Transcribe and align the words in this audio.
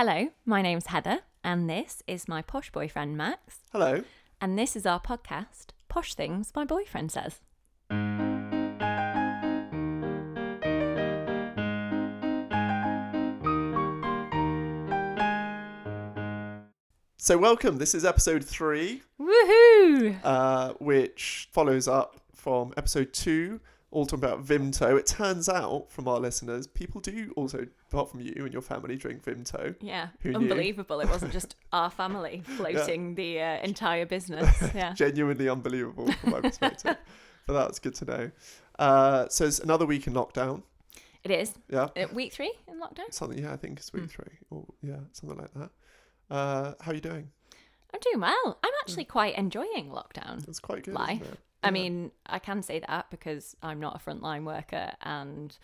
Hello, 0.00 0.28
my 0.46 0.62
name's 0.62 0.86
Heather, 0.86 1.22
and 1.42 1.68
this 1.68 2.04
is 2.06 2.28
my 2.28 2.40
posh 2.40 2.70
boyfriend 2.70 3.16
Max, 3.16 3.58
Hello. 3.72 4.04
and 4.40 4.56
this 4.56 4.76
is 4.76 4.86
our 4.86 5.00
podcast, 5.00 5.70
Posh 5.88 6.14
Things 6.14 6.52
My 6.54 6.64
Boyfriend 6.64 7.10
Says. 7.10 7.40
So, 17.16 17.36
welcome. 17.36 17.78
This 17.78 17.92
is 17.96 18.04
episode 18.04 18.44
three, 18.44 19.02
Woohoo! 19.20 20.20
uh, 20.22 20.74
which 20.74 21.48
follows 21.50 21.88
up 21.88 22.20
from 22.36 22.72
episode 22.76 23.12
two, 23.12 23.58
all 23.90 24.04
talking 24.06 24.24
about 24.24 24.44
Vimto. 24.44 24.98
It 24.98 25.06
turns 25.06 25.48
out 25.48 25.90
from 25.90 26.08
our 26.08 26.18
listeners, 26.20 26.66
people 26.66 27.00
do 27.00 27.32
also, 27.36 27.66
apart 27.90 28.10
from 28.10 28.20
you 28.20 28.34
and 28.44 28.52
your 28.52 28.60
family, 28.62 28.96
drink 28.96 29.24
Vimto. 29.24 29.74
Yeah, 29.80 30.08
Who 30.20 30.30
knew? 30.30 30.38
unbelievable. 30.38 31.00
It 31.00 31.08
wasn't 31.08 31.32
just 31.32 31.56
our 31.72 31.90
family 31.90 32.42
floating 32.44 33.14
the 33.14 33.40
uh, 33.40 33.58
entire 33.62 34.06
business. 34.06 34.54
Yeah. 34.74 34.92
Genuinely 34.92 35.48
unbelievable 35.48 36.12
from 36.12 36.30
my 36.32 36.40
perspective. 36.40 36.96
but 37.46 37.52
that's 37.54 37.78
good 37.78 37.94
to 37.96 38.04
know. 38.04 38.30
Uh, 38.78 39.28
so, 39.28 39.46
it's 39.46 39.58
another 39.58 39.86
week 39.86 40.06
in 40.06 40.12
lockdown. 40.12 40.62
It 41.24 41.30
is. 41.30 41.54
Yeah. 41.68 41.88
Uh, 41.96 42.06
week 42.12 42.32
three 42.32 42.52
in 42.68 42.78
lockdown? 42.80 43.10
Something, 43.12 43.38
yeah, 43.38 43.52
I 43.52 43.56
think 43.56 43.78
it's 43.78 43.92
week 43.92 44.02
Hmm. 44.04 44.08
three. 44.08 44.38
Or, 44.50 44.64
yeah, 44.82 44.98
something 45.12 45.38
like 45.38 45.52
that. 45.54 45.70
Uh, 46.30 46.74
how 46.80 46.92
are 46.92 46.94
you 46.94 47.00
doing? 47.00 47.30
I'm 47.92 48.00
doing 48.00 48.20
well. 48.20 48.58
I'm 48.62 48.72
actually 48.82 49.06
quite 49.06 49.36
enjoying 49.38 49.90
lockdown. 49.90 50.46
It's 50.46 50.60
quite 50.60 50.84
good. 50.84 50.92
Life. 50.94 51.22
I 51.62 51.70
mean, 51.70 52.12
I 52.26 52.38
can 52.38 52.62
say 52.62 52.80
that 52.80 53.10
because 53.10 53.56
I'm 53.62 53.80
not 53.80 53.96
a 53.96 53.98
frontline 53.98 54.44
worker 54.44 54.92
and 55.02 55.56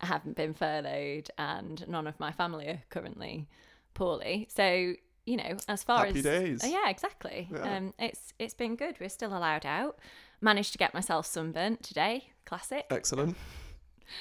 I 0.00 0.06
haven't 0.06 0.36
been 0.36 0.54
furloughed, 0.54 1.30
and 1.38 1.86
none 1.88 2.06
of 2.06 2.18
my 2.18 2.32
family 2.32 2.66
are 2.66 2.82
currently 2.90 3.48
poorly. 3.94 4.48
So 4.54 4.94
you 5.24 5.36
know, 5.36 5.56
as 5.68 5.84
far 5.84 6.06
Happy 6.06 6.18
as 6.18 6.24
days. 6.24 6.64
Uh, 6.64 6.68
yeah, 6.68 6.88
exactly. 6.88 7.48
Yeah. 7.52 7.76
Um, 7.76 7.94
it's 7.98 8.32
it's 8.38 8.54
been 8.54 8.76
good. 8.76 8.96
We're 9.00 9.08
still 9.08 9.36
allowed 9.36 9.64
out. 9.64 9.98
Managed 10.40 10.72
to 10.72 10.78
get 10.78 10.92
myself 10.94 11.26
sunburnt 11.26 11.82
today. 11.82 12.30
Classic. 12.44 12.86
Excellent. 12.90 13.36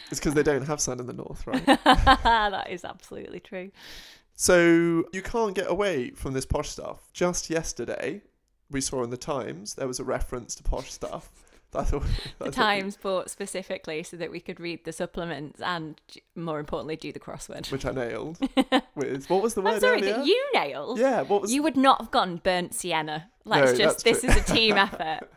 It's 0.10 0.22
because 0.22 0.36
they 0.36 0.44
don't 0.44 0.66
have 0.68 0.80
sun 0.80 1.02
in 1.02 1.08
the 1.08 1.12
north, 1.12 1.46
right? 1.46 1.66
that 1.84 2.68
is 2.70 2.86
absolutely 2.86 3.42
true. 3.42 3.72
So 4.36 5.04
you 5.12 5.22
can't 5.22 5.54
get 5.54 5.70
away 5.70 6.12
from 6.12 6.34
this 6.34 6.46
posh 6.46 6.70
stuff. 6.70 7.10
Just 7.12 7.50
yesterday, 7.50 8.22
we 8.72 8.82
saw 8.82 9.04
in 9.04 9.10
the 9.10 9.18
Times 9.18 9.76
there 9.76 9.88
was 9.88 10.00
a 10.00 10.04
reference 10.04 10.56
to 10.56 10.64
posh 10.64 10.92
stuff. 10.92 11.30
that 11.72 11.80
I 11.80 11.84
thought, 11.84 12.04
The 12.40 12.52
Times 12.52 12.98
bought 12.98 13.30
specifically 13.30 14.04
so 14.04 14.18
that 14.18 14.32
we 14.32 14.40
could 14.40 14.60
read 14.60 14.84
the 14.86 14.92
supplements 14.92 15.62
and, 15.62 16.00
more 16.36 16.60
importantly, 16.60 16.96
do 16.96 17.12
the 17.12 17.20
crossword. 17.20 17.72
which 17.72 17.86
I 17.86 17.92
nailed. 17.92 18.40
with 18.96 19.30
what 19.30 19.42
was 19.42 19.54
the 19.54 19.62
word 19.62 19.76
I'm 19.76 19.80
sorry 19.80 20.00
earlier? 20.02 20.18
that 20.18 20.26
you 20.26 20.50
nailed. 20.54 21.00
yeah, 21.00 21.22
what 21.22 21.42
was 21.44 21.54
You 21.54 21.64
would 21.64 21.78
not 21.78 22.02
have 22.02 22.12
gone 22.12 22.38
burnt 22.44 22.74
sienna. 22.74 23.30
Let's 23.46 23.72
No, 23.74 23.78
just. 23.78 24.04
that's 24.04 24.22
This 24.22 24.24
is 24.24 24.36
a 24.50 24.54
team 24.54 24.74
effort. 24.78 25.30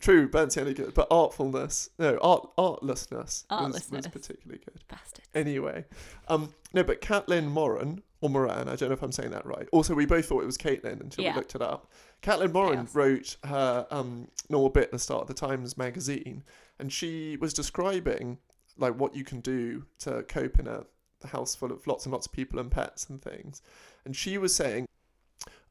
true? 0.00 0.28
Burnt 0.28 0.52
sienna 0.52 0.72
good, 0.72 0.94
but 0.94 1.08
artfulness, 1.10 1.88
no, 1.98 2.16
art 2.22 2.48
artlessness, 2.56 3.44
Was, 3.50 3.90
was 3.90 4.06
particularly 4.06 4.60
good. 4.64 4.82
Bastard. 4.88 5.24
Anyway, 5.34 5.84
um, 6.28 6.54
no, 6.72 6.84
but 6.84 7.00
Caitlin 7.00 7.46
Moran 7.48 8.02
or 8.20 8.30
Moran, 8.30 8.68
I 8.68 8.76
don't 8.76 8.88
know 8.88 8.94
if 8.94 9.02
I'm 9.02 9.12
saying 9.12 9.32
that 9.32 9.44
right. 9.44 9.68
Also, 9.72 9.94
we 9.94 10.06
both 10.06 10.26
thought 10.26 10.42
it 10.42 10.46
was 10.46 10.56
Caitlin 10.56 11.00
until 11.00 11.24
Yeah. 11.24 11.32
we 11.32 11.36
looked 11.40 11.54
it 11.56 11.62
up. 11.62 11.90
Caitlin 12.24 12.52
Moran 12.52 12.86
Chaos. 12.86 12.94
wrote 12.94 13.36
her 13.44 13.86
um, 13.90 14.28
normal 14.48 14.70
bit 14.70 14.84
at 14.84 14.92
the 14.92 14.98
start 14.98 15.22
of 15.22 15.28
the 15.28 15.34
Times 15.34 15.76
magazine, 15.76 16.42
and 16.78 16.90
she 16.90 17.36
was 17.36 17.52
describing 17.52 18.38
like 18.78 18.98
what 18.98 19.14
you 19.14 19.24
can 19.24 19.40
do 19.40 19.84
to 20.00 20.22
cope 20.22 20.58
in 20.58 20.66
a 20.66 20.84
house 21.26 21.54
full 21.54 21.70
of 21.70 21.86
lots 21.86 22.06
and 22.06 22.12
lots 22.12 22.26
of 22.26 22.32
people 22.32 22.58
and 22.58 22.70
pets 22.70 23.08
and 23.08 23.20
things. 23.20 23.60
And 24.06 24.16
she 24.16 24.38
was 24.38 24.54
saying, 24.54 24.86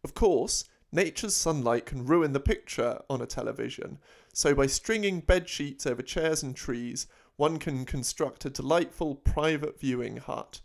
of 0.03 0.13
course, 0.13 0.65
nature's 0.91 1.35
sunlight 1.35 1.87
can 1.87 2.05
ruin 2.05 2.33
the 2.33 2.39
picture 2.39 2.99
on 3.09 3.21
a 3.21 3.25
television. 3.25 3.97
So 4.31 4.53
by 4.53 4.67
stringing 4.67 5.21
bed 5.21 5.49
sheets 5.49 5.87
over 5.87 6.03
chairs 6.03 6.43
and 6.43 6.55
trees, 6.55 7.07
one 7.35 7.57
can 7.57 7.85
construct 7.85 8.45
a 8.45 8.49
delightful 8.51 9.15
private 9.15 9.79
viewing 9.79 10.17
hut. 10.17 10.61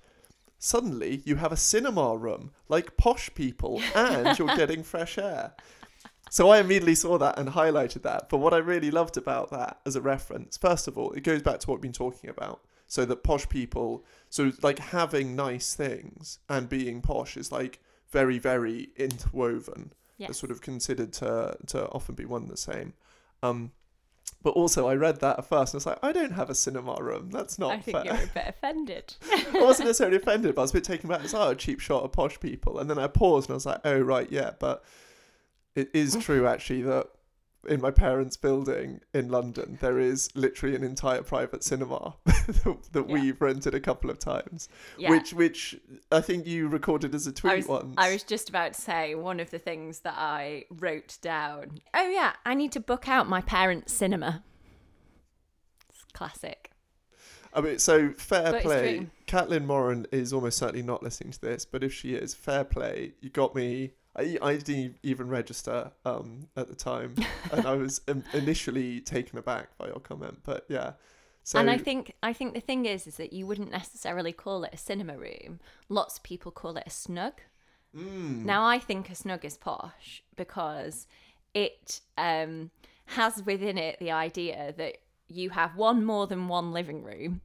Suddenly, 0.58 1.22
you 1.24 1.36
have 1.36 1.52
a 1.52 1.56
cinema 1.56 2.16
room 2.16 2.50
like 2.68 2.96
posh 2.96 3.32
people, 3.34 3.80
and 3.94 4.38
you're 4.38 4.56
getting 4.56 4.82
fresh 4.82 5.16
air. 5.16 5.54
So 6.30 6.50
I 6.50 6.58
immediately 6.58 6.94
saw 6.94 7.18
that 7.18 7.38
and 7.38 7.50
highlighted 7.50 8.02
that. 8.02 8.28
But 8.28 8.38
what 8.38 8.54
I 8.54 8.58
really 8.58 8.90
loved 8.90 9.16
about 9.16 9.50
that 9.50 9.80
as 9.86 9.96
a 9.96 10.00
reference, 10.00 10.56
first 10.56 10.88
of 10.88 10.98
all, 10.98 11.12
it 11.12 11.22
goes 11.22 11.42
back 11.42 11.60
to 11.60 11.66
what 11.70 11.76
we've 11.76 11.82
been 11.82 11.92
talking 11.92 12.30
about. 12.30 12.60
So 12.86 13.04
that 13.04 13.22
posh 13.22 13.48
people, 13.48 14.04
so 14.30 14.52
like 14.62 14.78
having 14.78 15.36
nice 15.36 15.74
things 15.74 16.38
and 16.48 16.68
being 16.68 17.02
posh 17.02 17.36
is 17.36 17.52
like 17.52 17.80
very, 18.10 18.38
very 18.38 18.88
interwoven. 18.96 19.92
Yes. 20.16 20.36
sort 20.38 20.50
of 20.50 20.60
considered 20.60 21.12
to 21.12 21.56
to 21.68 21.88
often 21.90 22.16
be 22.16 22.24
one 22.24 22.42
and 22.42 22.50
the 22.50 22.56
same. 22.56 22.94
Um, 23.40 23.70
but 24.42 24.50
also, 24.50 24.86
I 24.86 24.94
read 24.94 25.20
that 25.20 25.38
at 25.38 25.44
first 25.46 25.74
and 25.74 25.78
I 25.78 25.78
was 25.78 25.86
like, 25.86 25.98
I 26.02 26.12
don't 26.12 26.32
have 26.32 26.48
a 26.48 26.54
cinema 26.54 26.96
room. 27.00 27.30
That's 27.30 27.58
not 27.58 27.72
I 27.72 27.80
think 27.80 27.96
fair. 27.96 28.04
you're 28.04 28.14
a 28.14 28.26
bit 28.26 28.44
offended. 28.46 29.14
I 29.32 29.60
wasn't 29.60 29.88
necessarily 29.88 30.16
offended, 30.16 30.54
but 30.54 30.62
I 30.62 30.64
was 30.64 30.70
a 30.70 30.74
bit 30.74 30.84
taken 30.84 31.08
back. 31.08 31.24
It's 31.24 31.34
oh, 31.34 31.50
a 31.50 31.56
cheap 31.56 31.80
shot 31.80 32.04
of 32.04 32.12
posh 32.12 32.38
people. 32.38 32.78
And 32.78 32.88
then 32.88 32.98
I 32.98 33.08
paused 33.08 33.48
and 33.48 33.54
I 33.54 33.56
was 33.56 33.66
like, 33.66 33.80
oh, 33.84 33.98
right, 33.98 34.30
yeah. 34.30 34.52
But 34.58 34.84
it 35.78 35.90
is 35.92 36.16
oh. 36.16 36.20
true, 36.20 36.46
actually, 36.46 36.82
that 36.82 37.08
in 37.68 37.80
my 37.80 37.90
parents' 37.90 38.36
building 38.36 39.00
in 39.12 39.28
London, 39.28 39.78
there 39.80 39.98
is 39.98 40.34
literally 40.34 40.74
an 40.74 40.82
entire 40.84 41.22
private 41.22 41.62
cinema 41.62 42.14
that, 42.24 42.78
that 42.92 43.08
Yeah. 43.08 43.12
we've 43.14 43.40
rented 43.40 43.74
a 43.74 43.80
couple 43.80 44.10
of 44.10 44.18
times, 44.18 44.68
Yeah. 44.96 45.10
which 45.10 45.32
which 45.34 45.78
I 46.10 46.20
think 46.20 46.46
you 46.46 46.68
recorded 46.68 47.14
as 47.14 47.26
a 47.26 47.32
tweet 47.32 47.52
I 47.52 47.56
was, 47.56 47.66
once. 47.66 47.94
I 47.98 48.12
was 48.12 48.22
just 48.22 48.48
about 48.48 48.74
to 48.74 48.80
say 48.80 49.14
one 49.14 49.40
of 49.40 49.50
the 49.50 49.58
things 49.58 50.00
that 50.00 50.14
I 50.16 50.64
wrote 50.70 51.18
down. 51.20 51.80
Oh 51.94 52.08
yeah, 52.08 52.34
I 52.46 52.54
need 52.54 52.72
to 52.72 52.80
book 52.80 53.08
out 53.08 53.28
my 53.28 53.40
parents' 53.40 53.92
cinema. 53.92 54.42
It's 55.90 56.04
classic. 56.12 56.70
I 57.52 57.60
mean, 57.60 57.78
so 57.78 58.10
fair 58.10 58.52
But 58.52 58.62
play. 58.62 59.08
true. 59.26 59.60
Moran 59.60 60.06
is 60.12 60.32
almost 60.32 60.58
certainly 60.58 60.82
not 60.82 61.02
listening 61.02 61.32
to 61.32 61.40
this, 61.40 61.64
but 61.64 61.82
if 61.82 61.92
she 61.92 62.14
is, 62.14 62.34
fair 62.34 62.62
play. 62.64 63.14
You 63.20 63.30
got 63.30 63.54
me. 63.54 63.92
I, 64.18 64.38
I 64.42 64.56
didn't 64.56 64.98
even 65.02 65.28
register 65.28 65.92
um, 66.04 66.48
at 66.56 66.68
the 66.68 66.74
time, 66.74 67.14
and 67.52 67.66
I 67.66 67.74
was 67.74 68.00
initially 68.34 69.00
taken 69.00 69.38
aback 69.38 69.76
by 69.78 69.86
your 69.86 70.00
comment. 70.00 70.40
But 70.44 70.66
yeah, 70.68 70.92
so 71.44 71.58
and 71.58 71.70
I 71.70 71.78
think 71.78 72.14
I 72.22 72.32
think 72.32 72.54
the 72.54 72.60
thing 72.60 72.84
is 72.86 73.06
is 73.06 73.16
that 73.16 73.32
you 73.32 73.46
wouldn't 73.46 73.70
necessarily 73.70 74.32
call 74.32 74.64
it 74.64 74.74
a 74.74 74.76
cinema 74.78 75.16
room. 75.16 75.60
Lots 75.88 76.16
of 76.18 76.22
people 76.22 76.50
call 76.52 76.76
it 76.76 76.84
a 76.86 76.90
snug. 76.90 77.40
mm, 77.96 78.44
Now 78.44 78.66
I 78.66 78.78
think 78.78 79.08
a 79.10 79.14
snug 79.14 79.44
is 79.44 79.56
posh 79.56 80.22
because 80.36 81.06
it 81.54 82.00
um, 82.16 82.70
has 83.06 83.42
within 83.44 83.78
it 83.78 83.98
the 83.98 84.10
idea 84.10 84.74
that 84.76 84.98
you 85.28 85.50
have 85.50 85.76
one 85.76 86.04
more 86.04 86.26
than 86.26 86.48
one 86.48 86.72
living 86.72 87.02
room, 87.02 87.40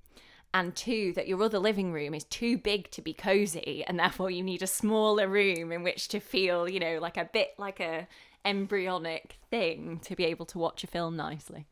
and 0.54 0.76
two 0.76 1.14
that 1.14 1.28
your 1.28 1.42
other 1.44 1.60
living 1.60 1.92
room 1.92 2.14
is 2.14 2.24
too 2.26 2.58
big 2.58 2.92
to 2.92 3.02
be 3.02 3.14
cozy, 3.14 3.84
and 3.88 4.00
therefore 4.00 4.30
you 4.32 4.44
need 4.44 4.62
a 4.62 4.68
smaller 4.68 5.28
room 5.28 5.72
in 5.72 5.84
which 5.84 6.08
to 6.10 6.20
feel, 6.20 6.70
you 6.70 6.80
know, 6.80 7.00
like 7.02 7.18
a 7.18 7.30
bit 7.32 7.54
like 7.58 7.80
a 7.80 8.08
embryonic 8.46 9.38
thing 9.50 10.00
to 10.04 10.16
be 10.16 10.26
able 10.26 10.46
to 10.46 10.58
watch 10.60 10.84
a 10.84 10.88
film 10.88 11.16
nicely. 11.16 11.66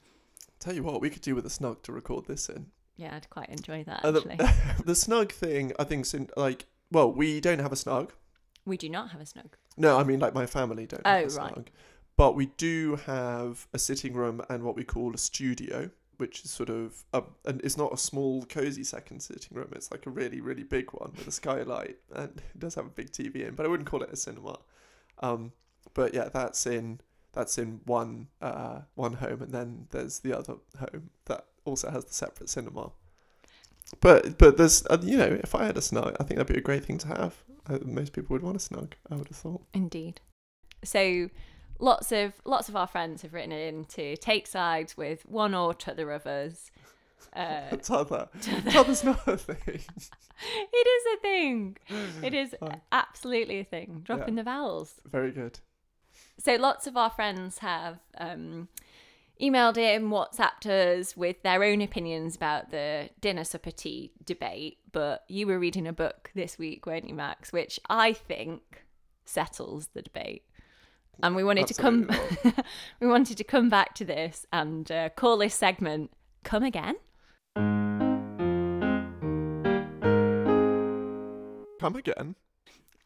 tell 0.59 0.74
you 0.74 0.84
what, 0.84 1.02
we 1.02 1.09
could 1.09 1.22
do 1.22 1.36
with 1.36 1.46
a 1.46 1.50
snug 1.50 1.81
to 1.84 1.92
record 1.92 2.25
this 2.28 2.50
in. 2.50 2.68
Yeah, 2.97 3.16
I'd 3.16 3.30
quite 3.30 3.50
enjoy 3.50 3.84
that 3.86 4.03
Uh, 4.06 4.16
actually. 4.16 4.36
the, 4.38 4.84
the 4.86 4.96
snug 4.96 5.31
thing, 5.31 5.74
I 5.80 5.84
think, 5.84 6.12
in, 6.13 6.30
like, 6.38 6.66
well, 6.92 7.12
we 7.12 7.40
don't 7.42 7.59
have 7.59 7.72
a 7.72 7.75
snug. 7.75 8.12
we 8.66 8.78
do 8.78 8.90
not 8.90 9.09
have 9.12 9.22
a 9.22 9.25
snug. 9.25 9.56
No, 9.78 9.98
I 9.98 10.03
mean 10.03 10.19
like 10.19 10.34
my 10.34 10.46
family 10.46 10.86
don't 10.86 11.06
have 11.06 11.16
Oh, 11.16 11.19
a 11.19 11.24
right. 11.24 11.53
snug. 11.53 11.69
But 12.18 12.36
we 12.36 12.48
do 12.58 12.98
have 13.06 13.68
a 13.74 13.80
sitting 13.80 14.13
room 14.13 14.42
and 14.50 14.63
what 14.63 14.75
we 14.75 14.84
call 14.84 15.13
a 15.13 15.18
studio, 15.18 15.90
which 16.22 16.46
is 16.46 16.52
sort 16.52 16.70
of 16.70 17.04
a, 17.14 17.24
and 17.46 17.59
it's 17.64 17.78
not 17.78 17.92
a 17.92 17.98
small 17.98 18.46
cozy 18.46 18.84
second 18.84 19.22
sitting 19.22 19.58
room. 19.58 19.70
It's 19.76 19.92
like 19.92 20.06
a 20.06 20.12
really 20.12 20.40
really 20.40 20.62
big 20.62 20.92
one 20.92 21.14
with 21.18 21.28
a 21.28 21.32
skylight 21.32 21.98
and 22.14 22.30
it 22.56 22.59
does 22.59 22.76
have 22.76 22.86
a 22.86 22.90
big 22.90 23.12
TV 23.12 23.48
in, 23.48 23.56
but 23.56 23.66
I 23.66 23.70
wouldn't 23.70 23.90
call 23.90 24.04
it 24.04 24.13
a 24.13 24.16
cinema. 24.16 24.60
Um, 25.18 25.51
but 25.95 26.13
yeah, 26.13 26.30
that's 26.30 26.68
in 26.68 27.01
that's 27.34 27.57
in 27.57 27.81
one 27.86 28.28
uh, 28.40 28.81
one 28.94 29.13
home, 29.13 29.42
and 29.42 29.51
then 29.51 29.88
there's 29.90 30.19
the 30.19 30.38
other 30.38 30.57
home 30.80 31.10
that 31.25 31.45
also 31.66 31.90
has 31.90 32.06
the 32.06 32.13
separate 32.13 32.50
cinema. 32.50 32.92
But 34.00 34.38
but 34.38 34.57
there's 34.57 34.86
uh, 34.86 35.00
you 35.01 35.18
know 35.18 35.40
if 35.44 35.56
I 35.56 35.66
had 35.66 35.75
a 35.75 35.81
snug, 35.81 36.16
I 36.19 36.24
think 36.24 36.38
that'd 36.38 36.54
be 36.54 36.60
a 36.60 36.63
great 36.63 36.86
thing 36.86 37.00
to 37.00 37.07
have. 37.07 37.44
Uh, 37.68 37.80
most 37.84 38.13
people 38.13 38.36
would 38.36 38.44
want 38.44 38.57
a 38.57 38.60
snug. 38.60 38.94
I 39.10 39.16
would 39.16 39.28
have 39.28 39.38
thought. 39.38 39.63
Indeed. 39.74 40.22
So 40.84 41.30
lots 41.81 42.12
of 42.13 42.33
lots 42.45 42.69
of 42.69 42.75
our 42.78 42.88
friends 42.88 43.24
have 43.24 43.33
written 43.33 43.51
in 43.51 43.83
to 43.86 44.16
take 44.18 44.48
sides 44.48 44.95
with 44.95 45.25
one 45.25 45.54
or 45.54 45.74
t'other 45.74 46.12
of 46.12 46.25
us. 46.25 46.72
Uh, 47.36 47.69
T'other. 47.83 48.30
T'other's 48.42 49.04
not 49.04 49.28
a 49.28 49.38
thing. 49.38 49.57
it 50.74 50.88
is 50.88 51.18
a 51.18 51.22
thing. 51.22 51.78
It 52.24 52.33
is 52.33 52.56
Fine. 52.60 52.81
absolutely 52.92 53.60
a 53.60 53.63
thing. 53.63 54.01
Dropping 54.04 54.36
Yeah. 54.36 54.42
the 54.42 54.44
vowels. 54.44 54.95
Very 55.06 55.31
good. 55.31 55.60
So 56.39 56.56
lots 56.56 56.88
of 56.88 56.98
our 56.98 57.10
friends 57.12 57.60
have 57.60 58.00
um, 58.18 58.68
emailed 59.42 59.78
in, 59.78 60.10
WhatsApped 60.10 60.66
us 60.66 61.16
with 61.16 61.42
their 61.44 61.63
own 61.63 61.81
opinions 61.81 62.36
about 62.36 62.72
the 62.72 63.10
dinner 63.22 63.44
supper 63.44 63.72
tea 63.72 64.12
debate. 64.25 64.80
But 64.92 65.24
you 65.30 65.48
were 65.48 65.60
reading 65.60 65.88
a 65.88 65.94
book 65.94 66.31
this 66.36 66.57
week, 66.57 66.86
weren't 66.86 67.07
you, 67.07 67.13
Max? 67.16 67.54
Which 67.54 67.80
I 67.89 68.13
think 68.13 68.83
settles 69.25 69.89
the 69.94 70.01
debate. 70.01 70.44
And 71.24 71.36
we 71.36 71.44
wanted 71.44 71.68
to 71.68 71.74
come, 71.74 72.10
we 73.00 73.08
wanted 73.08 73.38
to 73.38 73.44
come 73.44 73.69
back 73.69 73.94
to 73.96 74.06
this 74.06 74.46
and 74.52 74.92
uh, 74.92 75.10
call 75.10 75.38
this 75.38 75.54
segment 75.54 76.12
"Come 76.44 76.63
Again." 76.63 76.96
Come 81.80 81.96
again. 81.96 82.36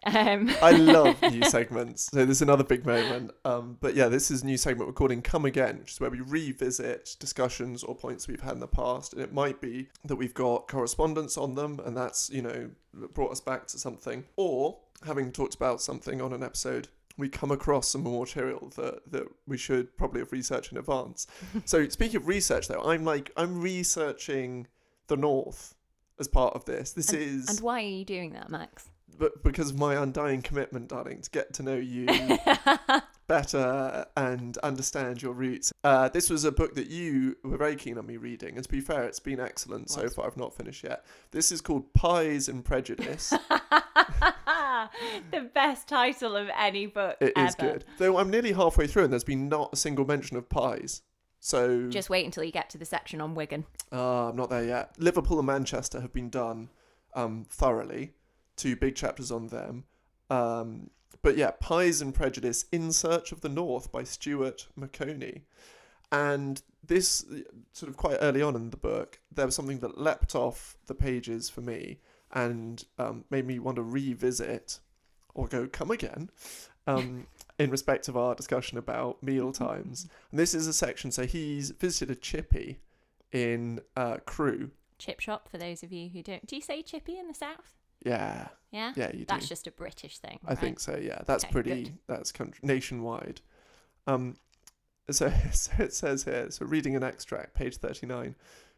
Um, 0.06 0.52
I 0.62 0.72
love 0.72 1.22
new 1.32 1.44
segments. 1.46 2.10
So 2.12 2.26
there's 2.26 2.42
another 2.42 2.64
big 2.64 2.86
moment. 2.86 3.32
Um, 3.44 3.78
but 3.82 3.96
yeah, 3.96 4.08
this 4.08 4.30
is 4.30 4.44
a 4.44 4.46
new 4.46 4.58
segment 4.58 4.88
we're 4.88 4.94
calling 4.94 5.22
Come 5.22 5.46
Again, 5.46 5.80
which 5.80 5.94
is 5.94 6.00
where 6.00 6.10
we 6.10 6.20
revisit 6.20 7.16
discussions 7.20 7.84
or 7.84 7.96
points 7.96 8.28
we've 8.28 8.42
had 8.42 8.54
in 8.54 8.60
the 8.60 8.68
past. 8.68 9.14
And 9.14 9.22
it 9.22 9.34
might 9.34 9.62
be 9.62 9.88
that 10.04 10.18
we've 10.18 10.34
got 10.34 10.68
correspondence 10.68 11.38
on 11.38 11.56
them 11.56 11.80
and 11.86 11.98
that's, 11.98 12.30
you 12.30 12.42
know, 12.42 12.70
brought 13.14 13.32
us 13.32 13.42
back 13.42 13.66
to 13.68 13.80
something. 13.80 14.26
Or 14.36 14.78
having 15.06 15.32
talked 15.32 15.56
about 15.56 15.82
something 15.82 16.22
on 16.22 16.34
an 16.34 16.44
episode, 16.44 16.90
we 17.18 17.30
come 17.30 17.52
across 17.52 17.90
some 17.90 18.04
more 18.04 18.22
material 18.22 18.72
that, 18.76 19.12
that 19.12 19.24
we 19.48 19.58
should 19.58 19.96
probably 19.98 20.20
have 20.20 20.32
researched 20.32 20.72
in 20.72 20.78
advance. 20.78 21.28
so 21.66 21.88
speaking 21.90 22.18
of 22.18 22.28
research 22.28 22.68
though, 22.68 22.82
I'm 22.84 23.06
like 23.06 23.32
I'm 23.38 23.62
researching 23.62 24.68
the 25.08 25.18
North 25.18 25.76
as 26.20 26.28
part 26.28 26.54
of 26.56 26.66
this. 26.66 26.94
This 26.94 27.14
is 27.14 27.50
and 27.50 27.60
why 27.60 27.80
are 27.80 27.88
you 27.88 28.06
doing 28.06 28.34
that, 28.34 28.50
Max? 28.50 28.90
but 29.18 29.44
because 29.44 29.72
of 29.72 29.80
my 29.80 29.96
undying 29.96 30.42
commitment, 30.42 30.90
darling, 30.90 31.22
to 31.22 31.30
get 31.30 31.54
to 31.54 31.64
know 31.64 31.76
you 31.76 32.08
better 33.28 34.06
and 34.16 34.58
understand 34.60 35.22
your 35.22 35.34
roots. 35.34 35.72
Uh, 35.84 36.10
this 36.10 36.30
was 36.30 36.44
a 36.44 36.52
book 36.52 36.76
that 36.76 36.88
you 36.88 37.36
were 37.44 37.58
very 37.58 37.76
keen 37.76 37.98
on 37.98 38.06
me 38.06 38.18
reading, 38.18 38.56
and 38.56 38.64
to 38.64 38.70
be 38.70 38.82
fair, 38.82 39.04
it's 39.04 39.20
been 39.20 39.40
excellent 39.40 39.90
so 39.90 40.08
far. 40.10 40.28
I've 40.28 40.38
not 40.38 40.54
finished 40.54 40.84
yet. 40.84 41.06
This 41.32 41.52
is 41.52 41.62
called 41.62 41.94
Pies 41.94 42.50
and 42.50 42.64
Prejudice. 42.64 43.34
the 45.32 45.42
best 45.54 45.88
title 45.88 46.36
of 46.36 46.50
any 46.58 46.86
book 46.86 47.18
It 47.20 47.34
ever. 47.36 47.48
is 47.48 47.56
good, 47.56 47.86
though. 47.98 48.18
I'm 48.18 48.30
nearly 48.30 48.54
halfway 48.54 48.88
through, 48.88 49.06
and 49.06 49.14
there's 49.14 49.24
been 49.24 49.50
not 49.50 49.70
a 49.74 49.76
single 49.76 50.06
mention 50.06 50.38
of 50.38 50.50
pies. 50.50 51.02
So 51.40 51.90
Just 51.90 52.10
wait 52.10 52.26
until 52.26 52.44
you 52.44 52.52
get 52.52 52.70
to 52.72 52.78
the 52.78 52.86
section 52.86 53.22
on 53.22 53.36
Wigan. 53.36 53.66
Ah, 53.92 54.30
I'm 54.30 54.36
not 54.36 54.50
there 54.50 54.64
yet. 54.64 54.96
Liverpool 54.98 55.38
and 55.38 55.46
Manchester 55.46 56.02
have 56.02 56.12
been 56.12 56.30
done 56.30 56.70
um, 57.14 57.46
thoroughly. 57.48 58.14
Two 58.56 58.76
big 58.76 58.96
chapters 58.96 59.32
on 59.32 59.48
them. 59.48 59.84
Um, 60.30 60.90
but 61.22 61.38
yeah, 61.38 61.52
Pies 61.60 62.02
and 62.02 62.16
Prejudice 62.16 62.66
in 62.72 62.92
Search 62.92 63.32
of 63.32 63.42
the 63.42 63.50
North 63.50 63.92
by 63.92 64.04
Stuart 64.04 64.68
Maconie. 64.76 65.42
And 66.12 66.62
this, 66.84 67.26
sort 67.74 67.90
of 67.90 67.98
quite 67.98 68.18
early 68.22 68.42
on 68.42 68.56
in 68.56 68.70
the 68.70 68.78
book, 68.78 69.20
there 69.32 69.46
was 69.46 69.56
something 69.56 69.80
that 69.80 70.00
leapt 70.00 70.36
off 70.36 70.78
the 70.88 70.96
pages 70.96 71.50
for 71.50 71.62
me 71.62 72.00
and 72.32 72.84
um, 72.98 73.26
made 73.30 73.46
me 73.46 73.60
want 73.60 73.76
to 73.76 73.84
revisit 73.84 74.80
or 75.36 75.48
go 75.48 75.68
come 75.68 75.92
again 75.92 76.30
um, 76.88 77.28
in 77.60 77.70
respect 77.70 78.08
of 78.08 78.18
our 78.18 78.34
discussion 78.34 78.78
about 78.78 79.22
meal 79.22 79.52
times. 79.52 80.08
And 80.32 80.40
this 80.40 80.56
is 80.56 80.66
a 80.66 80.74
section, 80.74 81.12
so 81.12 81.26
he's 81.26 81.70
visited 81.72 82.10
a 82.18 82.20
chippy 82.20 82.80
in 83.32 83.82
uh, 83.96 84.18
Crewe. 84.26 84.72
Chip 84.98 85.20
shop 85.20 85.50
for 85.50 85.58
those 85.58 85.84
of 85.84 85.92
you 85.92 86.10
who 86.10 86.24
don't. 86.24 86.48
Do 86.48 86.56
you 86.56 86.62
say 86.62 86.82
chippy 86.82 87.20
in 87.20 87.28
the 87.28 87.34
south? 87.34 87.76
Yeah, 88.04 88.48
Yeah. 88.72 88.94
yeah, 88.96 89.08
you 89.12 89.20
do. 89.20 89.26
That's 89.26 89.48
just 89.50 89.68
a 89.68 89.72
British 89.72 90.20
thing. 90.20 90.40
I 90.46 90.56
think 90.56 90.80
so. 90.80 90.96
Yeah, 90.98 91.22
that's 91.26 91.44
Okay, 91.44 91.52
pretty. 91.52 91.84
good. 91.84 91.98
That's 92.08 92.32
country, 92.32 92.60
nationwide. 92.64 93.42
Um, 94.08 94.36
so, 95.10 95.32
so 95.52 95.72
it 95.80 95.94
says 95.94 96.24
here. 96.24 96.50
So 96.52 96.66
reading 96.66 96.96
an 96.96 97.04
extract, 97.04 97.56
page 97.56 97.78
thirty-nine. 97.78 98.36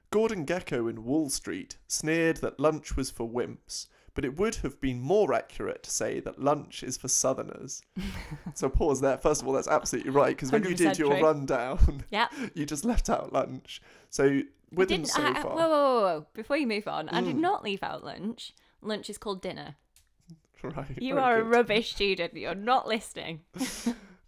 Gordon 0.10 0.46
Gekko 0.46 0.90
in 0.90 1.04
Wall 1.04 1.30
Street 1.30 1.78
sneered 1.88 2.38
that 2.38 2.60
lunch 2.60 2.96
was 2.96 3.10
for 3.12 3.28
wimps, 3.28 3.88
but 4.14 4.24
it 4.26 4.38
would 4.38 4.56
have 4.56 4.80
been 4.80 5.02
more 5.02 5.34
accurate 5.34 5.84
to 5.84 5.92
say 5.92 6.20
that 6.22 6.42
lunch 6.42 6.82
is 6.84 6.98
for 6.98 7.08
Southerners. 7.08 7.82
so 8.54 8.70
pause 8.70 9.02
there. 9.02 9.18
First 9.18 9.42
of 9.42 9.48
all, 9.48 9.54
that's 9.54 9.68
absolutely 9.68 10.12
right 10.12 10.36
because 10.36 10.52
when 10.52 10.64
you 10.64 10.74
did 10.76 10.98
your 10.98 11.12
true. 11.14 11.22
rundown, 11.24 12.04
Yeah. 12.12 12.28
you 12.54 12.66
just 12.66 12.86
left 12.86 13.10
out 13.10 13.34
lunch. 13.34 13.82
So 14.10 14.24
I 14.26 14.44
with 14.72 14.90
him 14.90 15.02
didn't. 15.02 15.08
so 15.10 15.22
I, 15.22 15.30
I- 15.32 15.42
far, 15.42 15.56
whoa, 15.56 15.68
whoa, 15.70 15.70
whoa, 15.70 16.02
whoa! 16.02 16.26
Before 16.34 16.58
you 16.58 16.68
move 16.68 16.88
on, 16.88 17.10
I 17.10 17.22
did 17.22 17.36
Mm. 17.36 17.40
not 17.40 17.64
leave 17.64 17.84
out 17.84 18.04
lunch. 18.04 18.54
Lunch 18.82 19.10
is 19.10 19.18
called 19.18 19.42
dinner. 19.42 19.76
right? 20.64 20.98
You 20.98 21.20
are 21.20 21.40
a 21.40 21.44
rubbish 21.44 21.94
student. 21.94 22.34
You're 22.36 22.56
not 22.56 22.88
listening. 22.88 23.42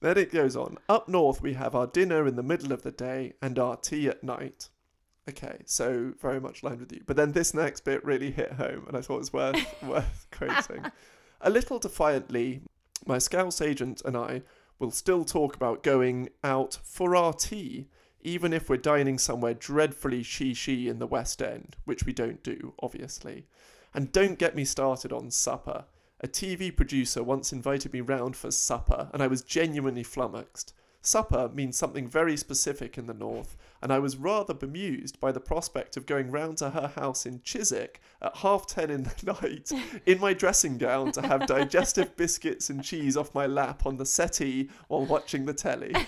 Then 0.01 0.17
it 0.17 0.31
goes 0.31 0.55
on. 0.55 0.77
Up 0.87 1.09
north, 1.09 1.41
we 1.41 1.53
have 1.53 1.75
our 1.75 1.87
dinner 1.87 2.25
in 2.27 2.35
the 2.37 2.43
middle 2.43 2.71
of 2.71 2.83
the 2.83 2.91
day 2.91 3.33
and 3.41 3.57
our 3.59 3.75
tea 3.75 4.07
at 4.07 4.23
night. 4.23 4.69
Okay, 5.29 5.59
so 5.65 6.13
very 6.19 6.39
much 6.39 6.63
lined 6.63 6.79
with 6.79 6.91
you. 6.91 7.01
But 7.05 7.15
then 7.15 7.33
this 7.33 7.53
next 7.53 7.81
bit 7.81 8.03
really 8.03 8.31
hit 8.31 8.53
home, 8.53 8.85
and 8.87 8.97
I 8.97 9.01
thought 9.01 9.17
it 9.17 9.19
was 9.19 9.33
worth 9.33 9.83
worth 9.83 10.27
quoting. 10.31 10.85
A 11.41 11.49
little 11.49 11.77
defiantly, 11.77 12.61
my 13.05 13.19
Scouse 13.19 13.61
agent 13.61 14.01
and 14.03 14.17
I 14.17 14.41
will 14.79 14.91
still 14.91 15.23
talk 15.23 15.55
about 15.55 15.83
going 15.83 16.29
out 16.43 16.79
for 16.83 17.15
our 17.15 17.33
tea, 17.33 17.87
even 18.21 18.53
if 18.53 18.69
we're 18.69 18.77
dining 18.77 19.19
somewhere 19.19 19.53
dreadfully 19.53 20.23
she-she 20.23 20.87
in 20.87 20.97
the 20.99 21.07
West 21.07 21.41
End, 21.41 21.75
which 21.85 22.05
we 22.05 22.13
don't 22.13 22.41
do, 22.41 22.73
obviously. 22.81 23.45
And 23.93 24.11
don't 24.11 24.39
get 24.39 24.55
me 24.55 24.65
started 24.65 25.13
on 25.13 25.29
supper. 25.29 25.85
A 26.21 26.27
TV 26.27 26.75
producer 26.75 27.23
once 27.23 27.53
invited 27.53 27.93
me 27.93 28.01
round 28.01 28.35
for 28.35 28.51
supper, 28.51 29.09
and 29.13 29.21
I 29.21 29.27
was 29.27 29.41
genuinely 29.41 30.03
flummoxed. 30.03 30.73
Supper 31.01 31.49
means 31.53 31.77
something 31.77 32.09
very 32.09 32.35
specific 32.35 32.97
in 32.97 33.05
the 33.05 33.13
north, 33.13 33.55
and 33.81 33.91
I 33.93 33.99
was 33.99 34.17
rather 34.17 34.53
bemused 34.53 35.19
by 35.19 35.31
the 35.31 35.39
prospect 35.39 35.95
of 35.95 36.05
going 36.05 36.29
round 36.29 36.57
to 36.57 36.71
her 36.71 36.87
house 36.87 37.25
in 37.25 37.41
Chiswick 37.41 38.01
at 38.21 38.35
half 38.37 38.67
ten 38.67 38.89
in 38.89 39.03
the 39.03 39.37
night 39.41 39.71
in 40.05 40.19
my 40.19 40.33
dressing 40.33 40.77
gown 40.77 41.11
to 41.13 41.21
have 41.21 41.47
digestive 41.47 42.17
biscuits 42.17 42.69
and 42.69 42.83
cheese 42.83 43.15
off 43.15 43.33
my 43.33 43.45
lap 43.45 43.85
on 43.85 43.95
the 43.95 44.05
settee 44.05 44.69
while 44.89 45.05
watching 45.05 45.45
the 45.45 45.53
telly. 45.53 45.93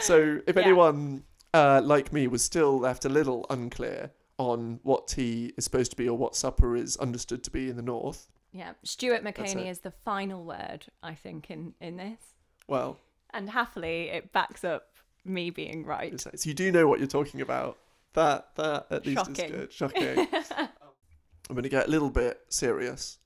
so, 0.00 0.40
if 0.46 0.56
Yeah. 0.56 0.62
anyone 0.62 1.24
uh, 1.54 1.80
like 1.84 2.12
me 2.12 2.26
was 2.26 2.42
still 2.42 2.78
left 2.78 3.04
a 3.04 3.08
little 3.10 3.44
unclear 3.50 4.10
on 4.38 4.80
what 4.82 5.06
tea 5.08 5.52
is 5.58 5.64
supposed 5.64 5.90
to 5.90 5.96
be 5.96 6.08
or 6.08 6.16
what 6.16 6.34
supper 6.34 6.74
is 6.74 6.96
understood 6.96 7.44
to 7.44 7.50
be 7.50 7.68
in 7.68 7.76
the 7.76 7.82
north, 7.82 8.28
Yeah. 8.52 8.72
Stuart 8.82 9.22
That's 9.22 9.54
is 9.54 9.80
the 9.80 9.90
final 9.90 10.42
word, 10.44 10.86
I 11.02 11.14
think, 11.14 11.50
in 11.50 11.74
in 11.80 11.96
this. 11.98 12.20
Well, 12.68 12.98
And 13.30 13.50
happily, 13.50 14.08
it 14.08 14.32
backs 14.32 14.64
up 14.64 14.84
me 15.24 15.50
being 15.50 15.84
right. 15.84 16.20
so 16.20 16.30
you 16.44 16.54
do 16.54 16.70
know 16.72 16.86
what 16.88 16.98
you're 16.98 17.08
talking 17.08 17.40
about. 17.40 17.78
That 18.14 18.54
that 18.56 18.86
at 18.90 19.06
least 19.06 19.18
Shocking. 19.26 19.44
is 19.46 19.50
good. 19.50 19.72
Shocking. 19.72 20.28
I'm 20.58 21.54
going 21.56 21.62
to 21.62 21.68
get 21.68 21.88
a 21.88 21.90
little 21.90 22.10
bit 22.10 22.40
serious, 22.48 23.18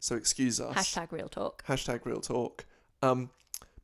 so 0.00 0.16
excuse 0.16 0.60
us. 0.60 0.74
Hashtag 0.76 1.12
real 1.12 1.28
talk. 1.28 1.64
hashtag 1.66 2.04
real 2.04 2.20
talk 2.20 2.64
um 3.02 3.30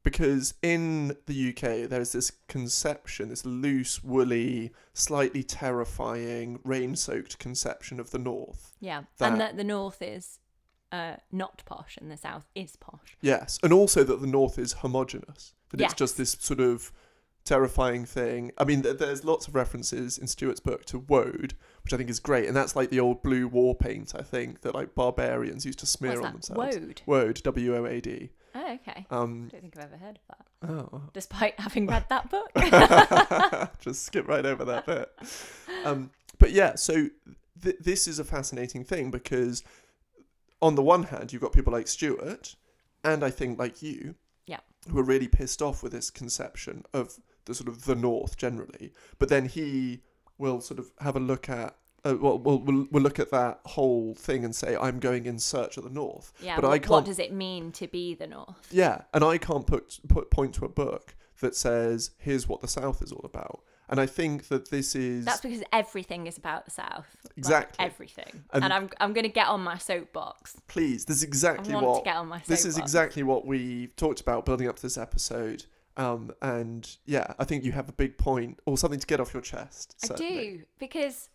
because 0.04 0.54
in 0.62 1.08
the 1.26 1.48
UK 1.50 1.88
there's 1.90 2.12
this 2.12 2.30
conception 2.48 3.28
this 3.30 3.44
loose 3.44 4.02
woolly 4.04 4.70
slightly 4.94 5.42
terrifying 5.42 6.60
rain-soaked 6.64 7.38
conception 7.40 7.98
of 8.00 8.10
the 8.12 8.18
north 8.18 8.74
Yeah. 8.80 9.02
That- 9.18 9.32
And 9.32 9.40
that 9.40 9.56
the 9.56 9.64
north 9.64 10.00
is 10.00 10.38
uh, 10.92 11.16
not 11.30 11.62
posh 11.66 11.96
and 12.00 12.10
the 12.10 12.16
south 12.16 12.46
is 12.54 12.76
posh. 12.76 13.16
yes 13.20 13.58
and 13.62 13.72
also 13.72 14.02
that 14.04 14.20
the 14.20 14.26
north 14.26 14.58
is 14.58 14.72
homogenous 14.74 15.54
that 15.70 15.80
it's 15.80 15.94
just 15.94 16.16
this 16.16 16.36
sort 16.40 16.60
of 16.60 16.90
terrifying 17.44 18.04
thing 18.04 18.52
i 18.58 18.64
mean 18.64 18.82
th- 18.82 18.98
there's 18.98 19.24
lots 19.24 19.48
of 19.48 19.54
references 19.54 20.18
in 20.18 20.26
stuart's 20.26 20.60
book 20.60 20.84
to 20.84 20.98
woad 20.98 21.52
which 21.82 21.94
i 21.94 21.96
think 21.96 22.10
is 22.10 22.20
great 22.20 22.46
and 22.46 22.54
that's 22.56 22.76
like 22.76 22.90
the 22.90 23.00
old 23.00 23.22
blue 23.22 23.48
war 23.48 23.74
paint 23.74 24.12
i 24.18 24.22
think 24.22 24.60
that 24.60 24.74
like 24.74 24.94
barbarians 24.94 25.64
used 25.64 25.78
to 25.78 25.86
smear 25.86 26.20
What's 26.20 26.26
on 26.50 26.56
that? 26.56 26.72
themselves 26.72 26.76
Woad. 26.76 27.02
woad 27.06 27.42
w-o-a-d 27.42 28.30
Oh, 28.54 28.74
okay. 28.74 29.06
um 29.10 29.48
don't 29.52 29.60
think 29.60 29.76
I've 29.78 29.84
ever 29.84 29.96
heard 29.98 30.18
of 30.18 30.36
that. 30.36 30.70
oh 30.70 31.02
Despite 31.12 31.60
having 31.60 31.86
read 31.86 32.04
that 32.08 32.28
book. 32.30 32.50
just 33.80 34.04
skip 34.04 34.26
right 34.26 34.44
over 34.44 34.64
that 34.64 34.86
bit. 34.86 35.10
Um, 35.84 36.10
but 36.38 36.50
yeah, 36.50 36.74
so 36.74 37.08
th- 37.62 37.76
this 37.78 38.08
is 38.08 38.18
a 38.18 38.24
fascinating 38.24 38.84
thing 38.84 39.10
because, 39.10 39.62
on 40.60 40.74
the 40.74 40.82
one 40.82 41.04
hand, 41.04 41.32
you've 41.32 41.42
got 41.42 41.52
people 41.52 41.72
like 41.72 41.88
Stuart, 41.88 42.56
and 43.04 43.24
I 43.24 43.30
think 43.30 43.58
like 43.58 43.82
you, 43.82 44.14
Yeah. 44.46 44.60
who 44.90 44.98
are 44.98 45.04
really 45.04 45.28
pissed 45.28 45.62
off 45.62 45.82
with 45.82 45.92
this 45.92 46.10
conception 46.10 46.84
of 46.92 47.18
the 47.44 47.54
sort 47.54 47.68
of 47.68 47.84
the 47.84 47.94
North 47.94 48.36
generally. 48.36 48.92
But 49.18 49.28
then 49.28 49.46
he 49.46 50.02
will 50.36 50.60
sort 50.60 50.78
of 50.78 50.90
have 51.00 51.16
a 51.16 51.20
look 51.20 51.48
at. 51.48 51.76
Uh, 52.04 52.16
well, 52.20 52.38
we'll, 52.38 52.58
we'll, 52.58 53.02
look 53.02 53.18
at 53.18 53.30
that 53.32 53.58
whole 53.66 54.14
thing 54.14 54.44
and 54.44 54.54
say, 54.54 54.76
I'm 54.76 55.00
going 55.00 55.26
in 55.26 55.40
search 55.40 55.76
of 55.76 55.82
the 55.84 55.90
North. 55.90 56.32
yeah. 56.40 56.54
but 56.54 56.64
I 56.68 56.78
can't 56.78 56.90
What 56.90 57.04
does 57.04 57.18
it 57.18 57.32
mean 57.32 57.72
to 57.72 57.88
be 57.88 58.14
the 58.14 58.26
north? 58.28 58.68
yeah, 58.70 59.02
and 59.12 59.24
I 59.24 59.36
can't 59.36 59.66
put 59.66 59.98
put 60.08 60.30
point 60.30 60.54
to 60.54 60.64
a 60.64 60.68
book 60.68 61.16
that 61.40 61.56
says 61.56 62.12
here's 62.18 62.48
what 62.48 62.60
the 62.60 62.68
South 62.68 63.02
is 63.02 63.10
all 63.10 63.24
about. 63.24 63.62
And 63.90 63.98
I 64.00 64.06
think 64.06 64.48
that 64.48 64.70
this 64.70 64.94
is 64.94 65.24
That's 65.24 65.40
because 65.40 65.62
everything 65.72 66.26
is 66.26 66.36
about 66.36 66.64
the 66.66 66.70
south. 66.70 67.06
Like, 67.24 67.38
Exactly. 67.38 67.84
everything. 67.86 68.44
And- 68.52 68.64
And, 68.64 68.72
I'm 68.72 68.90
I'm 69.00 69.12
gonna 69.12 69.28
get 69.28 69.48
on 69.48 69.62
my 69.62 69.78
soapbox. 69.78 70.56
please. 70.68 71.04
This 71.06 71.18
is 71.18 71.22
exactly 71.22 71.72
want 71.74 71.86
what 71.86 71.98
to 71.98 72.04
get 72.04 72.16
on 72.16 72.28
my 72.28 72.42
this 72.46 72.64
is 72.64 72.76
exactly 72.78 73.22
what 73.22 73.46
we 73.46 73.88
talked 73.96 74.20
about 74.20 74.44
building 74.44 74.68
up 74.68 74.76
to 74.76 74.82
this 74.82 74.98
episode. 74.98 75.64
Um, 75.96 76.30
and 76.42 76.88
yeah, 77.06 77.34
I 77.38 77.44
think 77.44 77.64
you 77.64 77.72
have 77.72 77.88
a 77.88 77.92
big 77.92 78.18
point 78.18 78.60
or 78.66 78.78
something 78.78 79.00
to 79.00 79.06
get 79.06 79.18
off 79.20 79.32
your 79.34 79.42
chest. 79.42 79.96
I 80.10 80.14
do 80.14 80.62
because 80.78 81.28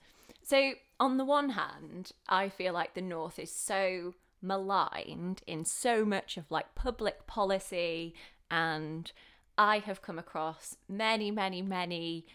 so 0.43 0.73
on 0.99 1.17
the 1.17 1.25
one 1.25 1.49
hand, 1.49 2.11
I 2.29 2.49
feel 2.49 2.73
like 2.73 2.93
the 2.93 3.01
North 3.01 3.39
is 3.39 3.51
so 3.51 4.13
maligned 4.41 5.41
in 5.47 5.65
so 5.65 6.05
much 6.05 6.37
of 6.37 6.49
like 6.51 6.75
public 6.75 7.25
policy 7.27 8.13
and 8.51 9.11
I 9.57 9.79
have 9.79 10.01
come 10.01 10.17
across 10.19 10.77
many, 10.87 11.31
many, 11.31 11.61
many 11.61 12.25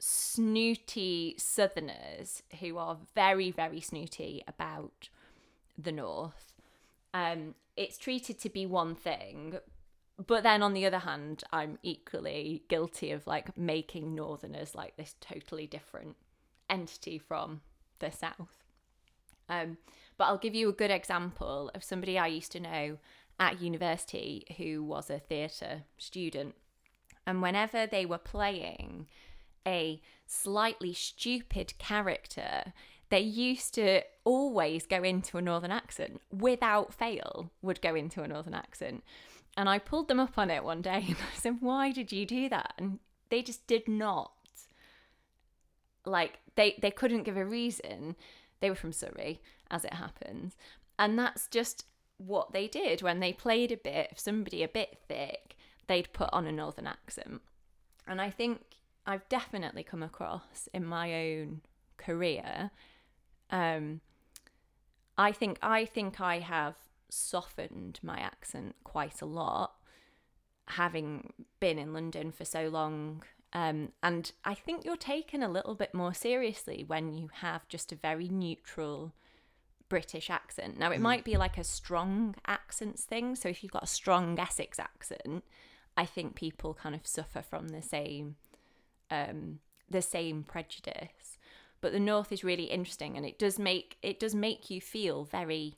snooty 0.00 1.34
southerners 1.36 2.42
who 2.58 2.78
are 2.78 2.96
very, 3.14 3.50
very 3.50 3.80
snooty 3.80 4.42
about 4.48 5.10
the 5.78 5.92
North. 5.92 6.54
Um, 7.12 7.54
it's 7.76 7.98
treated 7.98 8.38
to 8.40 8.48
be 8.48 8.66
one 8.66 8.94
thing, 8.94 9.58
but 10.26 10.42
then 10.42 10.62
on 10.62 10.72
the 10.74 10.86
other 10.86 10.98
hand, 10.98 11.44
I'm 11.52 11.78
equally 11.82 12.62
guilty 12.68 13.10
of 13.12 13.26
like 13.26 13.56
making 13.56 14.14
Northerners 14.14 14.74
like 14.74 14.96
this 14.96 15.14
totally 15.20 15.66
different 15.66 16.16
entity 16.68 17.18
from 17.18 17.60
the 17.98 18.10
South. 18.10 18.64
Um, 19.48 19.78
but 20.16 20.24
I'll 20.24 20.38
give 20.38 20.54
you 20.54 20.68
a 20.68 20.72
good 20.74 20.90
example 20.90 21.70
of 21.74 21.84
somebody 21.84 22.18
I 22.18 22.28
used 22.28 22.52
to 22.52 22.60
know 22.60 22.98
at 23.38 23.60
university 23.60 24.46
who 24.56 24.82
was 24.82 25.10
a 25.10 25.18
theatre 25.18 25.82
student. 25.98 26.54
And 27.26 27.42
whenever 27.42 27.86
they 27.86 28.06
were 28.06 28.18
playing 28.18 29.06
a 29.66 30.00
slightly 30.26 30.92
stupid 30.92 31.74
character, 31.78 32.72
they 33.10 33.20
used 33.20 33.74
to 33.74 34.02
always 34.24 34.86
go 34.86 35.02
into 35.02 35.36
a 35.36 35.42
northern 35.42 35.72
accent 35.72 36.20
without 36.30 36.94
fail, 36.94 37.50
would 37.60 37.82
go 37.82 37.94
into 37.94 38.22
a 38.22 38.28
northern 38.28 38.54
accent. 38.54 39.02
And 39.56 39.68
I 39.68 39.78
pulled 39.78 40.08
them 40.08 40.20
up 40.20 40.38
on 40.38 40.50
it 40.50 40.64
one 40.64 40.80
day 40.80 41.04
and 41.08 41.16
I 41.16 41.36
said, 41.36 41.58
Why 41.60 41.92
did 41.92 42.12
you 42.12 42.24
do 42.24 42.48
that? 42.48 42.74
And 42.78 43.00
they 43.28 43.42
just 43.42 43.66
did 43.66 43.88
not. 43.88 44.32
Like, 46.06 46.38
they, 46.56 46.76
they 46.80 46.90
couldn't 46.90 47.24
give 47.24 47.36
a 47.36 47.44
reason. 47.44 48.16
They 48.60 48.70
were 48.70 48.76
from 48.76 48.92
Surrey, 48.92 49.40
as 49.70 49.84
it 49.84 49.94
happens. 49.94 50.56
And 50.98 51.18
that's 51.18 51.46
just 51.48 51.84
what 52.18 52.52
they 52.52 52.68
did 52.68 53.02
when 53.02 53.20
they 53.20 53.32
played 53.32 53.72
a 53.72 53.76
bit, 53.76 54.08
if 54.12 54.18
somebody 54.18 54.62
a 54.62 54.68
bit 54.68 54.98
thick, 55.08 55.56
they'd 55.88 56.12
put 56.12 56.28
on 56.32 56.46
a 56.46 56.52
northern 56.52 56.86
accent. 56.86 57.40
And 58.06 58.20
I 58.20 58.30
think 58.30 58.60
I've 59.10 59.28
definitely 59.28 59.82
come 59.82 60.02
across 60.02 60.68
in 60.72 60.84
my 60.84 61.14
own 61.14 61.62
career. 61.96 62.70
Um, 63.50 64.00
I 65.18 65.32
think 65.32 65.58
I 65.62 65.84
think 65.84 66.20
I 66.20 66.38
have 66.38 66.76
softened 67.08 67.98
my 68.02 68.18
accent 68.20 68.76
quite 68.84 69.20
a 69.20 69.26
lot, 69.26 69.72
having 70.68 71.32
been 71.58 71.78
in 71.78 71.92
London 71.92 72.30
for 72.30 72.44
so 72.44 72.68
long. 72.68 73.24
Um, 73.52 73.90
and 74.00 74.30
I 74.44 74.54
think 74.54 74.84
you're 74.84 74.96
taken 74.96 75.42
a 75.42 75.48
little 75.48 75.74
bit 75.74 75.92
more 75.92 76.14
seriously 76.14 76.84
when 76.86 77.12
you 77.12 77.30
have 77.40 77.66
just 77.68 77.90
a 77.90 77.96
very 77.96 78.28
neutral 78.28 79.12
British 79.88 80.30
accent. 80.30 80.78
Now, 80.78 80.92
it 80.92 81.00
might 81.00 81.24
be 81.24 81.36
like 81.36 81.58
a 81.58 81.64
strong 81.64 82.36
accents 82.46 83.02
thing. 83.02 83.34
So 83.34 83.48
if 83.48 83.64
you've 83.64 83.72
got 83.72 83.82
a 83.82 83.88
strong 83.88 84.38
Essex 84.38 84.78
accent, 84.78 85.42
I 85.96 86.06
think 86.06 86.36
people 86.36 86.74
kind 86.74 86.94
of 86.94 87.04
suffer 87.08 87.42
from 87.42 87.70
the 87.70 87.82
same 87.82 88.36
um, 89.10 89.58
the 89.88 90.02
same 90.02 90.42
prejudice. 90.42 91.38
But 91.80 91.92
the 91.92 92.00
North 92.00 92.30
is 92.30 92.44
really 92.44 92.64
interesting, 92.64 93.16
and 93.16 93.24
it 93.24 93.38
does 93.38 93.58
make 93.58 93.96
it 94.02 94.20
does 94.20 94.34
make 94.34 94.70
you 94.70 94.80
feel 94.80 95.24
very 95.24 95.76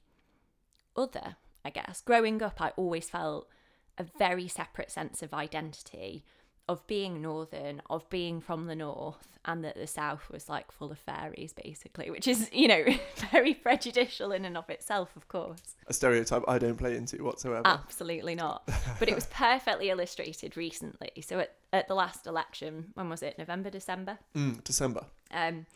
other. 0.97 1.37
I 1.65 1.71
guess 1.71 2.03
growing 2.05 2.43
up, 2.43 2.61
I 2.61 2.71
always 2.71 3.09
felt 3.09 3.49
a 3.97 4.05
very 4.05 4.49
separate 4.49 4.91
sense 4.91 5.23
of 5.23 5.33
identity 5.33 6.25
of 6.73 6.87
being 6.87 7.23
northern, 7.23 7.83
of 7.89 8.09
being 8.11 8.41
from 8.41 8.67
the 8.67 8.75
north, 8.75 9.29
and 9.45 9.65
that 9.65 9.77
the 9.77 9.87
south 9.87 10.31
was 10.31 10.49
like 10.49 10.73
full 10.73 10.91
of 10.91 10.99
fairies, 10.99 11.53
basically, 11.53 12.11
which 12.11 12.27
is, 12.27 12.49
you 12.53 12.67
know, 12.67 12.85
very 13.31 13.55
prejudicial 13.55 14.33
in 14.33 14.45
and 14.45 14.57
of 14.57 14.69
itself, 14.71 15.15
of 15.17 15.29
course. 15.29 15.77
A 15.87 15.93
stereotype 15.93 16.43
I 16.49 16.59
don't 16.59 16.77
play 16.77 16.97
into 16.97 17.23
whatsoever. 17.23 17.63
Absolutely 17.67 18.35
not. 18.35 18.69
But 18.99 19.09
it 19.09 19.15
was 19.15 19.27
perfectly 19.31 19.91
illustrated 19.91 20.57
recently. 20.57 21.11
So 21.23 21.41
at, 21.41 21.55
at 21.73 21.89
the 21.89 21.95
last 21.95 22.27
election, 22.27 22.93
when 22.95 23.09
was 23.09 23.23
it? 23.23 23.39
November, 23.39 23.71
December? 23.71 24.19
Mm, 24.35 24.65
December. 24.65 25.05
Um, 25.33 25.67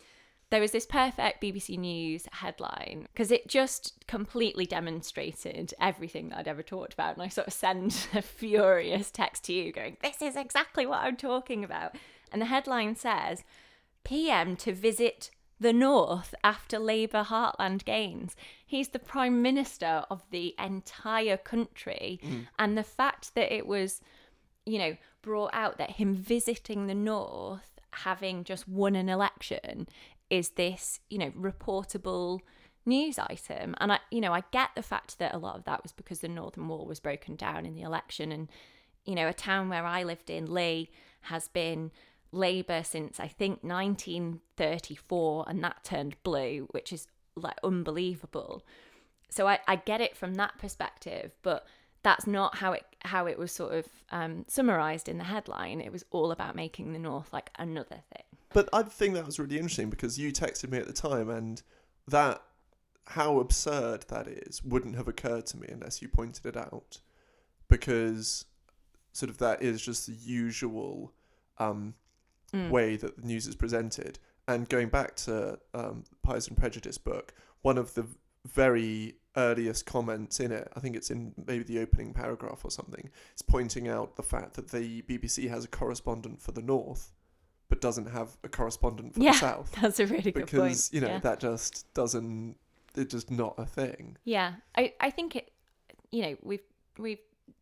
there 0.50 0.60
was 0.60 0.70
this 0.70 0.86
perfect 0.86 1.42
BBC 1.42 1.76
News 1.78 2.26
headline 2.30 3.08
because 3.12 3.32
it 3.32 3.48
just 3.48 4.06
completely 4.06 4.64
demonstrated 4.64 5.74
everything 5.80 6.28
that 6.28 6.38
I'd 6.38 6.48
ever 6.48 6.62
talked 6.62 6.94
about. 6.94 7.14
And 7.14 7.22
I 7.22 7.28
sort 7.28 7.48
of 7.48 7.52
send 7.52 8.06
a 8.14 8.22
furious 8.22 9.10
text 9.10 9.44
to 9.44 9.52
you 9.52 9.72
going, 9.72 9.96
This 10.02 10.22
is 10.22 10.36
exactly 10.36 10.86
what 10.86 11.00
I'm 11.00 11.16
talking 11.16 11.64
about. 11.64 11.96
And 12.32 12.40
the 12.40 12.46
headline 12.46 12.94
says, 12.96 13.42
PM 14.04 14.56
to 14.56 14.72
visit 14.72 15.30
the 15.58 15.72
North 15.72 16.34
after 16.44 16.78
Labour 16.78 17.24
heartland 17.24 17.84
gains. 17.84 18.36
He's 18.64 18.88
the 18.88 18.98
Prime 18.98 19.42
Minister 19.42 20.04
of 20.10 20.22
the 20.30 20.54
entire 20.58 21.36
country. 21.36 22.20
Mm. 22.22 22.46
And 22.58 22.78
the 22.78 22.84
fact 22.84 23.34
that 23.34 23.52
it 23.52 23.66
was, 23.66 24.00
you 24.64 24.78
know, 24.78 24.96
brought 25.22 25.50
out 25.52 25.78
that 25.78 25.92
him 25.92 26.14
visiting 26.14 26.86
the 26.86 26.94
North, 26.94 27.80
having 27.90 28.44
just 28.44 28.68
won 28.68 28.94
an 28.94 29.08
election, 29.08 29.88
is 30.30 30.50
this, 30.50 31.00
you 31.08 31.18
know, 31.18 31.30
reportable 31.30 32.40
news 32.84 33.18
item. 33.18 33.74
And 33.78 33.92
I, 33.92 34.00
you 34.10 34.20
know, 34.20 34.32
I 34.32 34.42
get 34.52 34.70
the 34.74 34.82
fact 34.82 35.18
that 35.18 35.34
a 35.34 35.38
lot 35.38 35.56
of 35.56 35.64
that 35.64 35.82
was 35.82 35.92
because 35.92 36.20
the 36.20 36.28
Northern 36.28 36.68
Wall 36.68 36.86
was 36.86 37.00
broken 37.00 37.36
down 37.36 37.66
in 37.66 37.74
the 37.74 37.82
election. 37.82 38.32
And, 38.32 38.48
you 39.04 39.14
know, 39.14 39.28
a 39.28 39.32
town 39.32 39.68
where 39.68 39.84
I 39.84 40.02
lived 40.02 40.30
in, 40.30 40.52
Leigh, 40.52 40.90
has 41.22 41.48
been 41.48 41.90
Labour 42.32 42.82
since 42.84 43.18
I 43.18 43.28
think 43.28 43.62
1934, 43.62 45.44
and 45.48 45.64
that 45.64 45.84
turned 45.84 46.16
blue, 46.22 46.68
which 46.70 46.92
is 46.92 47.08
like 47.34 47.58
unbelievable. 47.62 48.64
So 49.28 49.48
I, 49.48 49.58
I 49.66 49.76
get 49.76 50.00
it 50.00 50.16
from 50.16 50.34
that 50.34 50.58
perspective, 50.58 51.32
but 51.42 51.66
that's 52.02 52.26
not 52.26 52.56
how 52.56 52.72
it 52.72 52.84
how 53.02 53.26
it 53.26 53.38
was 53.38 53.50
sort 53.50 53.74
of 53.74 53.86
um, 54.10 54.44
summarized 54.48 55.08
in 55.08 55.18
the 55.18 55.24
headline. 55.24 55.80
It 55.80 55.92
was 55.92 56.04
all 56.10 56.30
about 56.30 56.54
making 56.54 56.92
the 56.92 56.98
North 56.98 57.32
like 57.32 57.50
another 57.58 58.02
thing. 58.12 58.25
But 58.56 58.70
I 58.72 58.84
think 58.84 59.12
that 59.12 59.26
was 59.26 59.38
really 59.38 59.56
interesting 59.56 59.90
because 59.90 60.18
you 60.18 60.32
texted 60.32 60.70
me 60.70 60.78
at 60.78 60.86
the 60.86 60.92
time, 60.94 61.28
and 61.28 61.62
that 62.08 62.40
how 63.08 63.38
absurd 63.38 64.06
that 64.08 64.26
is 64.26 64.64
wouldn't 64.64 64.96
have 64.96 65.06
occurred 65.06 65.44
to 65.48 65.58
me 65.58 65.68
unless 65.70 66.00
you 66.00 66.08
pointed 66.08 66.46
it 66.46 66.56
out, 66.56 67.00
because 67.68 68.46
sort 69.12 69.28
of 69.28 69.36
that 69.38 69.60
is 69.60 69.82
just 69.82 70.06
the 70.06 70.14
usual 70.14 71.12
um, 71.58 71.94
Mm. 72.54 72.70
way 72.70 72.96
that 72.96 73.16
the 73.16 73.26
news 73.26 73.46
is 73.46 73.56
presented. 73.56 74.18
And 74.48 74.68
going 74.68 74.88
back 74.88 75.16
to 75.16 75.58
um, 75.74 76.04
Pies 76.22 76.48
and 76.48 76.56
Prejudice 76.56 76.96
book, 76.96 77.34
one 77.60 77.76
of 77.76 77.92
the 77.92 78.06
very 78.46 79.16
earliest 79.36 79.84
comments 79.84 80.40
in 80.40 80.50
it, 80.52 80.72
I 80.74 80.80
think 80.80 80.96
it's 80.96 81.10
in 81.10 81.34
maybe 81.46 81.64
the 81.64 81.80
opening 81.80 82.14
paragraph 82.14 82.64
or 82.64 82.70
something, 82.70 83.10
is 83.34 83.42
pointing 83.42 83.88
out 83.88 84.16
the 84.16 84.22
fact 84.22 84.54
that 84.54 84.70
the 84.70 85.02
BBC 85.02 85.50
has 85.50 85.64
a 85.64 85.68
correspondent 85.68 86.40
for 86.40 86.52
the 86.52 86.62
North, 86.62 87.12
but 87.68 87.80
doesn't 87.80 88.06
have 88.06 88.36
a 88.44 88.48
correspondent 88.48 89.14
for 89.14 89.20
Yeah, 89.20 89.32
the 89.32 89.38
South. 89.38 89.74
That's 89.80 90.00
a 90.00 90.06
really 90.06 90.32
good 90.32 90.46
point. 90.46 90.50
Because, 90.50 90.92
you 90.92 91.00
know, 91.00 91.08
yeah. 91.08 91.18
that 91.20 91.40
just 91.40 91.92
doesn't, 91.94 92.56
it's 92.94 93.12
just 93.12 93.30
not 93.30 93.54
a 93.58 93.66
thing. 93.66 94.16
Yeah, 94.24 94.54
I, 94.76 94.94
I 95.00 95.10
think 95.10 95.36
it. 95.36 95.52
You 96.12 96.22
know, 96.22 96.36
we've 96.42 96.62
we've 96.98 97.20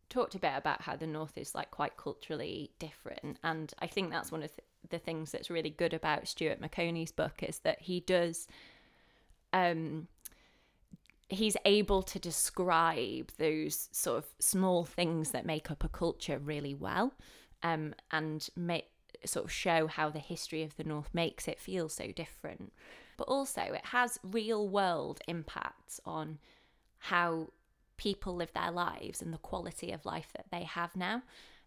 talked 0.09 0.35
a 0.35 0.39
bit 0.39 0.53
about 0.55 0.81
how 0.81 0.95
the 0.95 1.07
North 1.07 1.37
is 1.37 1.55
like 1.55 1.71
quite 1.71 1.97
culturally 1.97 2.71
different, 2.79 3.39
and 3.43 3.73
I 3.79 3.87
think 3.87 4.11
that's 4.11 4.31
one 4.31 4.43
of 4.43 4.51
the, 4.55 4.61
the 4.89 4.99
things 4.99 5.31
that's 5.31 5.49
really 5.49 5.71
good 5.71 5.93
about 5.93 6.27
Stuart 6.27 6.61
Maconie's 6.61 7.11
book 7.11 7.41
is 7.41 7.59
that 7.59 7.81
he 7.81 7.99
does. 7.99 8.47
Um, 9.51 10.07
he's 11.27 11.57
able 11.65 12.03
to 12.03 12.19
describe 12.19 13.31
those 13.39 13.89
sort 13.91 14.19
of 14.19 14.25
small 14.37 14.83
things 14.83 15.31
that 15.31 15.43
make 15.43 15.71
up 15.71 15.83
a 15.83 15.89
culture 15.89 16.37
really 16.37 16.75
well, 16.75 17.13
um, 17.63 17.95
and 18.11 18.47
make 18.55 18.89
sort 19.29 19.45
of 19.45 19.51
show 19.51 19.87
how 19.87 20.09
the 20.09 20.19
history 20.19 20.63
of 20.63 20.75
the 20.77 20.83
North 20.83 21.09
makes 21.13 21.47
it 21.47 21.59
feel 21.59 21.89
so 21.89 22.11
different. 22.11 22.73
But 23.17 23.27
also, 23.27 23.61
it 23.61 23.85
has 23.85 24.19
real 24.23 24.67
world 24.67 25.21
impacts 25.27 25.99
on 26.05 26.39
how 26.97 27.49
people 27.97 28.35
live 28.35 28.51
their 28.53 28.71
lives 28.71 29.21
and 29.21 29.33
the 29.33 29.37
quality 29.37 29.91
of 29.91 30.05
life 30.05 30.31
that 30.35 30.47
they 30.51 30.63
have 30.63 30.95
now. 30.95 31.23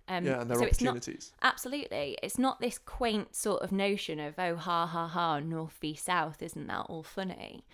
Um, 0.09 0.25
yeah, 0.25 0.41
and 0.41 0.51
their 0.51 0.59
so 0.59 0.65
it's 0.65 0.81
not 0.81 0.97
opportunities. 0.97 1.33
absolutely. 1.43 2.17
It's 2.23 2.39
not 2.39 2.61
this 2.61 2.79
quaint 2.79 3.37
sort 3.37 3.63
of 3.63 3.73
notion 3.73 4.19
of 4.19 4.35
oh 4.39 4.57
ha 4.57 4.87
ha 4.87 5.07
ha 5.07 5.41
North 5.41 5.77
v 5.81 5.95
South. 5.95 6.43
Isn't 6.43 6.67
that 6.67 6.87
all 6.89 7.03
funny? 7.03 7.65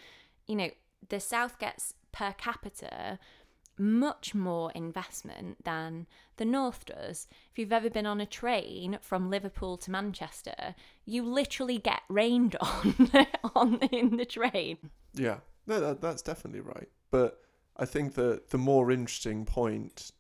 You 0.47 0.57
know, 0.57 0.71
the 1.09 1.21
South 1.21 1.59
gets 1.59 1.95
per 2.13 2.33
capita 2.37 3.19
much 3.79 4.35
more 4.35 4.71
investment 4.73 5.65
than 5.65 6.07
the 6.37 6.45
North 6.45 6.85
does. 6.85 7.27
If 7.51 7.59
you've 7.59 7.73
ever 7.73 7.91
been 7.91 8.07
on 8.07 8.21
a 8.21 8.27
train 8.27 8.99
from 9.01 9.31
Liverpool 9.31 9.77
to 9.79 9.91
Manchester, 9.91 10.75
you 11.05 11.23
literally 11.23 11.79
get 11.79 12.03
rained 12.09 12.57
on 12.61 13.11
on 13.55 13.79
in 13.93 14.17
the 14.17 14.25
train. 14.25 14.79
Yeah, 15.13 15.39
no, 15.67 15.81
that, 15.81 16.01
that's 16.01 16.23
definitely 16.23 16.61
right. 16.61 16.89
But 17.11 17.41
I 17.77 17.85
think 17.85 18.15
that 18.15 18.51
the 18.51 18.59
more 18.59 18.91
interesting 18.91 19.45
point 19.45 20.13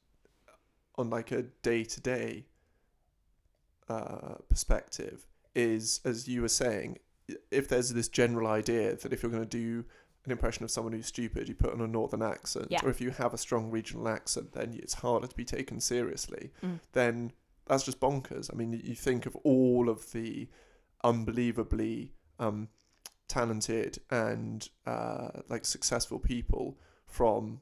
on 0.96 1.10
like 1.10 1.32
a 1.32 1.42
day 1.42 1.84
to 1.84 2.00
day 2.00 2.46
perspective 4.48 5.26
is, 5.54 6.00
as 6.04 6.28
you 6.28 6.42
were 6.42 6.48
saying, 6.48 6.98
if 7.50 7.68
there's 7.68 7.90
this 7.90 8.08
general 8.08 8.46
idea 8.46 8.96
that 8.96 9.12
if 9.12 9.22
you're 9.22 9.32
going 9.32 9.46
to 9.46 9.48
do 9.48 9.84
an 10.24 10.32
impression 10.32 10.64
of 10.64 10.70
someone 10.70 10.92
who's 10.94 11.06
stupid, 11.06 11.48
you 11.48 11.54
put 11.54 11.72
on 11.72 11.80
a 11.80 11.86
northern 11.86 12.22
accent, 12.22 12.68
Yeah. 12.70 12.80
or 12.82 12.88
if 12.88 13.00
you 13.00 13.10
have 13.10 13.34
a 13.34 13.38
strong 13.38 13.70
regional 13.70 14.08
accent, 14.08 14.52
then 14.52 14.78
it's 14.82 14.94
harder 14.94 15.26
to 15.26 15.36
be 15.36 15.44
taken 15.44 15.80
seriously. 15.80 16.50
Mm. 16.62 16.80
Then 16.92 17.32
that's 17.66 17.84
just 17.84 18.00
bonkers. 18.00 18.50
I 18.52 18.56
mean, 18.56 18.72
you 18.72 18.94
think 18.94 19.26
of 19.26 19.36
all 19.36 19.88
of 19.88 20.12
the 20.12 20.48
unbelievably 21.02 22.12
um, 22.38 22.68
talented 23.28 23.98
and 24.10 24.68
uh, 24.86 25.28
like 25.48 25.64
successful 25.64 26.18
people 26.18 26.78
from 27.06 27.60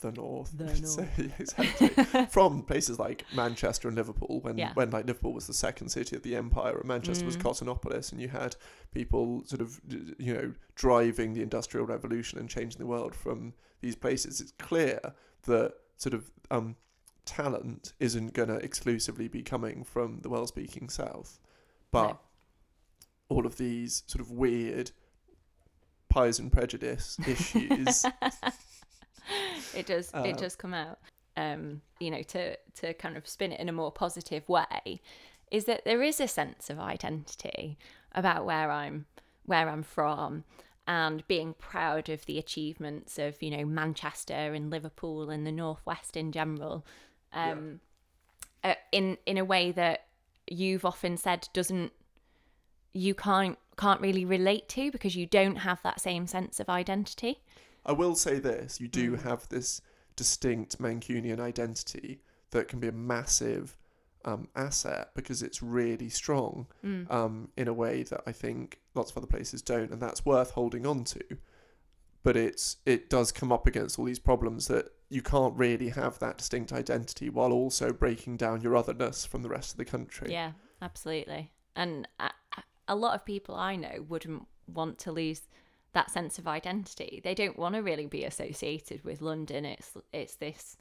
the 0.00 0.12
north. 0.12 0.56
The 0.56 0.64
north. 0.66 0.86
say, 0.86 1.08
exactly. 1.38 2.26
from 2.30 2.62
places 2.62 2.98
like 2.98 3.24
Manchester 3.34 3.88
and 3.88 3.96
Liverpool, 3.96 4.40
when 4.42 4.58
Yeah. 4.58 4.72
when 4.74 4.90
like 4.90 5.06
Liverpool 5.06 5.32
was 5.32 5.46
the 5.46 5.54
second 5.54 5.88
city 5.90 6.16
of 6.16 6.22
the 6.22 6.36
empire, 6.36 6.76
and 6.78 6.86
Manchester 6.86 7.24
was 7.24 7.36
Mm. 7.36 7.42
Cottonopolis, 7.42 8.12
and 8.12 8.20
you 8.20 8.28
had 8.28 8.56
people 8.92 9.42
sort 9.46 9.60
of 9.60 9.80
you 10.18 10.34
know 10.34 10.52
driving 10.74 11.32
the 11.34 11.42
industrial 11.42 11.86
revolution 11.86 12.38
and 12.38 12.48
changing 12.48 12.78
the 12.78 12.86
world 12.86 13.14
from 13.14 13.54
these 13.80 13.96
places. 13.96 14.40
It's 14.40 14.52
clear 14.52 15.00
that 15.42 15.74
sort 15.96 16.14
of 16.14 16.30
um, 16.50 16.76
talent 17.24 17.92
isn't 18.00 18.32
going 18.34 18.48
to 18.48 18.56
exclusively 18.56 19.28
be 19.28 19.42
coming 19.42 19.82
from 19.84 20.20
the 20.20 20.28
well-speaking 20.28 20.88
South, 20.88 21.38
but 21.90 22.08
No. 22.08 22.18
all 23.28 23.46
of 23.46 23.56
these 23.56 24.02
sort 24.06 24.20
of 24.20 24.30
weird 24.30 24.90
pies 26.08 26.38
and 26.38 26.52
prejudice 26.52 27.16
issues. 27.26 28.04
It 29.76 29.86
does 29.86 30.12
Uh, 30.14 30.22
it 30.24 30.36
does 30.38 30.56
come 30.56 30.74
out 30.74 30.98
um 31.36 31.80
you 32.00 32.10
know 32.10 32.22
to 32.22 32.56
to 32.74 32.94
kind 32.94 33.16
of 33.16 33.26
spin 33.28 33.52
it 33.52 33.60
in 33.60 33.68
a 33.68 33.72
more 33.72 33.92
positive 33.92 34.48
way 34.48 35.00
is 35.50 35.64
that 35.66 35.84
there 35.84 36.02
is 36.02 36.20
a 36.20 36.26
sense 36.28 36.70
of 36.70 36.78
identity 36.78 37.78
about 38.12 38.44
where 38.46 38.70
i'm 38.70 39.06
where 39.44 39.68
i'm 39.68 39.82
from 39.82 40.44
and 40.88 41.26
being 41.26 41.52
proud 41.54 42.08
of 42.08 42.24
the 42.26 42.38
achievements 42.38 43.18
of 43.18 43.42
you 43.42 43.50
know 43.50 43.64
manchester 43.64 44.54
and 44.54 44.70
liverpool 44.70 45.30
and 45.30 45.46
the 45.46 45.52
northwest 45.52 46.16
in 46.16 46.32
general 46.32 46.86
um 47.32 47.80
uh, 48.64 48.74
in 48.92 49.18
in 49.26 49.36
a 49.36 49.44
way 49.44 49.70
that 49.72 50.06
you've 50.48 50.84
often 50.84 51.16
said 51.16 51.48
doesn't 51.52 51.92
you 52.92 53.14
can't 53.14 53.58
can't 53.76 54.00
really 54.00 54.24
relate 54.24 54.68
to 54.70 54.90
because 54.90 55.14
you 55.14 55.26
don't 55.26 55.56
have 55.56 55.82
that 55.82 56.00
same 56.00 56.26
sense 56.26 56.58
of 56.60 56.68
identity 56.68 57.40
I 57.86 57.92
will 57.92 58.14
say 58.14 58.38
this: 58.38 58.80
you 58.80 58.88
do 58.88 59.12
Mm. 59.12 59.22
have 59.22 59.48
this 59.48 59.80
distinct 60.16 60.78
Mancunian 60.78 61.40
identity 61.40 62.20
that 62.50 62.68
can 62.68 62.80
be 62.80 62.88
a 62.88 62.92
massive 62.92 63.76
um, 64.24 64.48
asset 64.56 65.10
because 65.14 65.40
it's 65.42 65.62
really 65.62 66.08
strong 66.08 66.66
Mm. 66.82 67.08
um, 67.10 67.48
in 67.56 67.68
a 67.68 67.72
way 67.72 68.02
that 68.02 68.22
I 68.26 68.32
think 68.32 68.80
lots 68.94 69.10
of 69.12 69.18
other 69.18 69.26
places 69.28 69.62
don't, 69.62 69.92
and 69.92 70.02
that's 70.02 70.24
worth 70.24 70.50
holding 70.52 70.84
on 70.84 71.04
to. 71.04 71.22
But 72.24 72.36
it's 72.36 72.78
it 72.84 73.08
does 73.08 73.30
come 73.30 73.52
up 73.52 73.66
against 73.68 73.98
all 73.98 74.04
these 74.04 74.18
problems 74.18 74.66
that 74.66 74.86
you 75.08 75.22
can't 75.22 75.56
really 75.56 75.90
have 75.90 76.18
that 76.18 76.38
distinct 76.38 76.72
identity 76.72 77.30
while 77.30 77.52
also 77.52 77.92
breaking 77.92 78.36
down 78.36 78.60
your 78.62 78.74
otherness 78.76 79.24
from 79.24 79.42
the 79.42 79.48
rest 79.48 79.70
of 79.72 79.76
the 79.78 79.84
country. 79.84 80.32
Yeah, 80.32 80.52
absolutely. 80.82 81.52
And 81.76 82.08
a, 82.18 82.30
a 82.88 82.96
lot 82.96 83.14
of 83.14 83.24
people 83.24 83.54
I 83.54 83.76
know 83.76 84.04
wouldn't 84.08 84.48
want 84.66 84.98
to 85.00 85.12
lose 85.12 85.42
that 85.92 86.10
sense 86.10 86.38
of 86.38 86.46
identity. 86.46 87.20
They 87.24 87.34
don't 87.34 87.58
want 87.58 87.74
to 87.74 87.80
really 87.82 88.06
be 88.06 88.24
associated 88.24 89.04
with 89.04 89.22
London. 89.22 89.64
It's 89.64 89.92
it's 90.12 90.36
this 90.36 90.76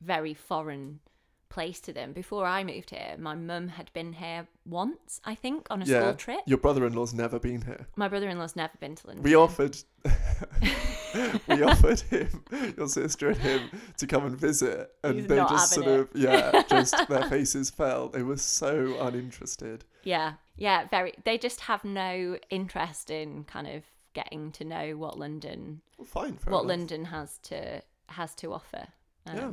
very 0.00 0.34
foreign 0.34 1.00
place 1.48 1.80
to 1.82 1.92
them. 1.92 2.12
Before 2.14 2.46
I 2.46 2.64
moved 2.64 2.90
here, 2.90 3.14
my 3.18 3.34
mum 3.34 3.68
had 3.68 3.92
been 3.92 4.14
here 4.14 4.48
once, 4.64 5.20
I 5.24 5.34
think, 5.34 5.66
on 5.70 5.82
a 5.82 5.84
Yeah. 5.84 6.00
school 6.00 6.14
trip. 6.14 6.40
Your 6.46 6.56
brother-in-law's 6.56 7.12
never 7.12 7.38
been 7.38 7.60
here. 7.60 7.86
My 7.94 8.08
brother-in-law's 8.08 8.56
never 8.56 8.72
been 8.80 8.94
to 8.96 9.06
London. 9.06 9.22
We 9.22 9.34
offered 9.34 9.76
we 11.46 11.62
offered 11.62 12.00
him, 12.00 12.42
your 12.76 12.88
sister 12.88 13.28
and 13.28 13.36
him, 13.36 13.70
to 13.98 14.06
come 14.06 14.24
and 14.24 14.36
visit, 14.36 14.90
and 15.04 15.14
He's 15.18 15.26
they 15.26 15.36
just 15.36 15.72
sort 15.74 15.86
of 15.86 16.08
yeah, 16.14 16.62
just 16.68 16.94
their 17.08 17.28
faces 17.28 17.70
fell. 17.70 18.08
They 18.08 18.22
were 18.22 18.38
so 18.38 18.96
uninterested. 19.00 19.84
Yeah, 20.04 20.34
yeah, 20.56 20.88
very. 20.88 21.12
They 21.24 21.38
just 21.38 21.60
have 21.60 21.84
no 21.84 22.38
interest 22.50 23.10
in 23.10 23.44
kind 23.44 23.66
of 23.66 23.82
getting 24.12 24.52
to 24.52 24.64
know 24.64 24.96
what 24.96 25.18
London 25.18 25.82
Well, 25.98 26.06
fine, 26.06 26.38
what 26.44 26.60
enough. 26.60 26.68
London 26.68 27.04
has 27.06 27.38
to 27.44 27.82
has 28.08 28.34
to 28.36 28.52
offer. 28.52 28.88
Um, 29.26 29.36
Yeah. 29.36 29.50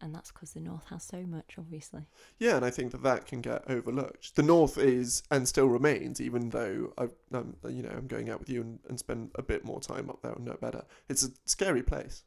And 0.00 0.12
that's 0.12 0.32
because 0.32 0.52
the 0.52 0.58
north 0.60 0.86
has 0.88 1.04
so 1.04 1.22
much, 1.24 1.54
obviously. 1.58 2.02
Yeah, 2.40 2.56
and 2.56 2.64
I 2.64 2.70
think 2.70 2.90
that 2.90 3.04
that 3.04 3.24
can 3.24 3.40
get 3.40 3.62
overlooked. 3.70 4.34
The 4.34 4.42
north 4.42 4.76
is 4.76 5.22
and 5.30 5.46
still 5.46 5.68
remains, 5.68 6.20
even 6.20 6.48
though 6.50 6.92
I, 6.98 7.06
I'm 7.32 7.54
you 7.68 7.82
know 7.82 7.90
I'm 7.90 8.08
going 8.08 8.28
out 8.28 8.40
with 8.40 8.50
you 8.50 8.62
and, 8.62 8.80
and 8.88 8.98
spend 8.98 9.30
a 9.36 9.42
bit 9.42 9.64
more 9.64 9.80
time 9.80 10.10
up 10.10 10.20
there 10.22 10.32
and 10.32 10.44
know 10.44 10.56
better. 10.60 10.84
It's 11.08 11.22
a 11.24 11.28
scary 11.44 11.84
place. 11.84 12.24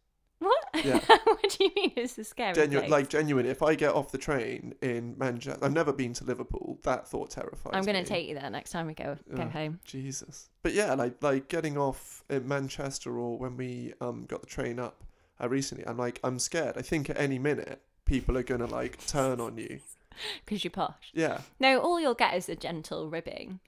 What? 0.76 0.86
Yeah. 0.86 1.00
what 1.24 1.50
do 1.58 1.64
you 1.64 1.72
mean? 1.76 1.92
It's 1.96 2.18
a 2.18 2.24
scary 2.24 2.54
Genu- 2.54 2.80
place? 2.80 2.92
like 2.92 3.10
genuine. 3.10 3.46
If 3.46 3.62
I 3.64 3.76
get 3.76 3.94
off 3.94 4.12
the 4.12 4.18
train 4.18 4.74
in 4.82 5.16
Manchester, 5.18 5.64
I've 5.64 5.72
never 5.74 5.94
been 5.94 6.14
to 6.14 6.24
Liverpool. 6.24 6.80
That 6.84 7.08
thought 7.08 7.30
terrifies 7.32 7.72
me. 7.74 7.78
I'm 7.80 7.86
going 7.86 8.04
to 8.04 8.08
take 8.08 8.28
you 8.28 8.36
there 8.36 8.50
next 8.50 8.72
time 8.72 8.88
we 8.88 8.94
go 8.94 9.18
go 9.34 9.44
Yeah. 9.44 9.50
home. 9.50 9.80
Jesus. 9.86 10.50
But 10.64 10.74
yeah, 10.74 10.94
like 10.94 11.22
like 11.22 11.48
getting 11.48 11.78
off 11.78 12.24
in 12.30 12.48
Manchester 12.48 13.18
or 13.18 13.38
when 13.38 13.58
we 13.58 13.94
um 14.02 14.26
got 14.26 14.42
the 14.42 14.48
train 14.48 14.80
up 14.80 15.04
uh, 15.42 15.50
recently, 15.50 15.86
I'm 15.88 15.98
like 15.98 16.20
I'm 16.24 16.40
scared. 16.40 16.78
I 16.78 16.82
think 16.82 17.10
at 17.10 17.18
any 17.20 17.40
minute 17.40 17.82
people 18.06 18.38
are 18.38 18.44
gonna 18.44 18.68
like 18.68 19.06
turn 19.08 19.40
on 19.40 19.58
you. 19.58 19.80
Because 20.46 20.64
you're 20.64 20.72
posh. 20.72 21.12
Yeah. 21.14 21.42
No, 21.60 21.80
all 21.82 22.00
you'll 22.00 22.14
get 22.14 22.36
is 22.36 22.48
a 22.48 22.56
gentle 22.56 23.10
ribbing 23.10 23.60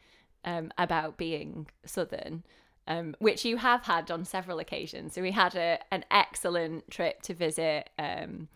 um, 0.45 0.71
about 0.77 1.17
being 1.17 1.67
southern, 1.85 2.45
um, 2.87 3.15
which 3.19 3.43
you 3.45 3.57
have 3.57 3.83
had 3.83 4.09
on 4.11 4.25
several 4.25 4.59
occasions. 4.59 5.13
So 5.13 5.21
we 5.21 5.31
had 5.31 5.55
a, 5.55 5.79
an 5.91 6.05
excellent 6.11 6.89
trip 6.89 7.21
to 7.23 7.33
visit 7.33 7.89
um, 7.99 8.47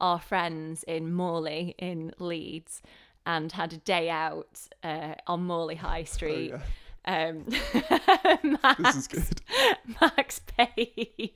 our 0.00 0.20
friends 0.20 0.82
in 0.84 1.12
Morley 1.12 1.74
in 1.78 2.12
Leeds 2.18 2.82
and 3.26 3.52
had 3.52 3.72
a 3.72 3.76
day 3.78 4.08
out 4.08 4.60
uh, 4.82 5.14
on 5.26 5.44
Morley 5.44 5.74
High 5.74 6.00
Oh, 6.02 6.04
Street. 6.04 6.50
yeah. 6.52 6.60
Um, 7.06 7.46
This 8.78 8.96
is 8.96 9.08
good. 9.08 9.42
Max 10.00 10.40
paid, 10.46 11.32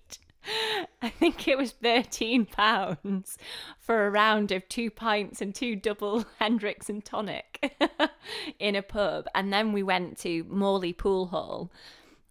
I 1.03 1.09
think 1.09 1.49
it 1.49 1.57
was 1.57 1.73
thirteen 1.73 2.45
pounds 2.45 3.39
for 3.81 4.07
a 4.07 4.11
round 4.11 4.53
of 4.53 4.69
two 4.69 4.91
pints 4.91 5.41
and 5.41 5.55
two 5.55 5.75
double 5.75 6.25
Hendrick's 6.39 6.91
and 6.91 7.03
tonic 7.05 7.75
in 8.59 8.77
a 8.77 8.83
pub, 8.83 9.27
and 9.35 9.53
then 9.53 9.73
we 9.73 9.83
went 9.83 10.19
to 10.19 10.45
Morley 10.45 10.93
Pool 10.93 11.27
Hall. 11.27 11.71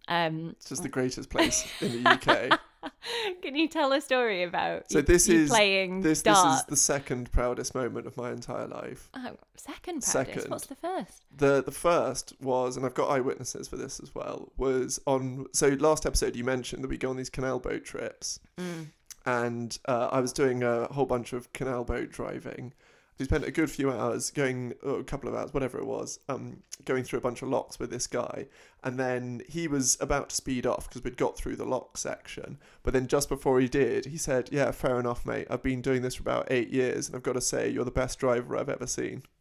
Um, 0.08 0.50
It's 0.58 0.70
just 0.70 0.84
the 0.84 0.90
greatest 0.90 1.30
place 1.30 1.66
in 1.82 2.04
the 2.04 2.10
UK. 2.10 2.60
can 3.42 3.56
you 3.56 3.68
tell 3.70 3.94
a 3.94 4.02
story 4.02 4.44
about 4.44 4.92
So 4.92 5.02
this 5.02 5.28
you 5.30 5.42
is- 5.42 5.50
playing 5.50 6.02
This 6.02 6.22
this 6.22 6.38
is 6.38 6.64
the 6.66 6.76
second 6.76 7.32
proudest 7.32 7.74
moment 7.76 8.08
of 8.08 8.18
my 8.18 8.32
entire 8.32 8.68
life. 8.68 9.10
Oh, 9.14 9.38
second 9.56 10.02
proudest. 10.04 10.12
Second. 10.12 10.50
What's 10.52 10.66
the 10.68 10.76
first? 10.76 11.24
The 11.36 11.64
the 11.64 11.72
first 11.72 12.34
was, 12.42 12.76
and 12.78 12.86
I've 12.86 12.94
got 12.94 13.10
eyewitnesses 13.10 13.68
for 13.68 13.78
this 13.78 14.00
as 14.02 14.14
well, 14.14 14.52
was 14.58 15.00
on 15.08 15.46
so 15.54 15.70
last 15.70 16.06
episode 16.06 16.36
you 16.36 16.44
mentioned 16.44 16.84
that 16.84 16.90
we 16.90 16.98
go 16.98 17.10
on 17.10 17.18
these 17.18 17.30
canal 17.30 17.60
boat 17.60 17.86
trips. 17.86 18.40
Mm. 18.58 18.88
and 19.26 19.80
uh, 19.88 20.10
I 20.12 20.20
was 20.20 20.34
doing 20.34 20.64
a 20.64 20.86
whole 20.92 21.06
bunch 21.06 21.32
of 21.34 21.52
canal 21.54 21.86
boat 21.86 22.12
driving. 22.12 22.74
We 23.20 23.26
spent 23.26 23.46
a 23.46 23.52
good 23.52 23.70
few 23.70 23.92
hours 23.92 24.32
going, 24.32 24.74
a 24.84 25.04
couple 25.04 25.30
of 25.30 25.36
hours, 25.36 25.54
whatever 25.54 25.78
it 25.78 25.86
was, 25.86 26.20
um, 26.30 26.64
going 26.86 27.04
through 27.04 27.20
a 27.20 27.22
bunch 27.22 27.42
of 27.42 27.50
locks 27.50 27.80
with 27.80 27.90
this 27.92 28.08
guy. 28.08 28.48
And 28.84 29.00
then 29.00 29.42
he 29.48 29.68
was 29.68 29.98
about 30.02 30.30
to 30.30 30.36
speed 30.36 30.66
off 30.66 30.90
because 30.90 31.04
we'd 31.04 31.18
got 31.18 31.38
through 31.38 31.56
the 31.56 31.66
lock 31.66 31.98
section. 31.98 32.58
But 32.82 32.94
then 32.94 33.08
just 33.08 33.30
before 33.30 33.60
he 33.60 33.68
did, 33.68 34.06
he 34.06 34.18
said, 34.18 34.50
Yeah, 34.52 34.72
fair 34.72 35.00
enough, 35.00 35.26
mate. 35.26 35.48
I've 35.50 35.64
been 35.64 35.82
doing 35.82 36.02
this 36.02 36.16
for 36.16 36.24
about 36.24 36.52
eight 36.52 36.70
years, 36.70 37.08
and 37.08 37.16
I've 37.16 37.24
got 37.24 37.34
to 37.34 37.42
say, 37.42 37.70
you're 37.70 37.86
the 37.86 37.92
best 37.92 38.20
driver 38.20 38.58
I've 38.58 38.70
ever 38.70 38.88
seen. 38.88 39.24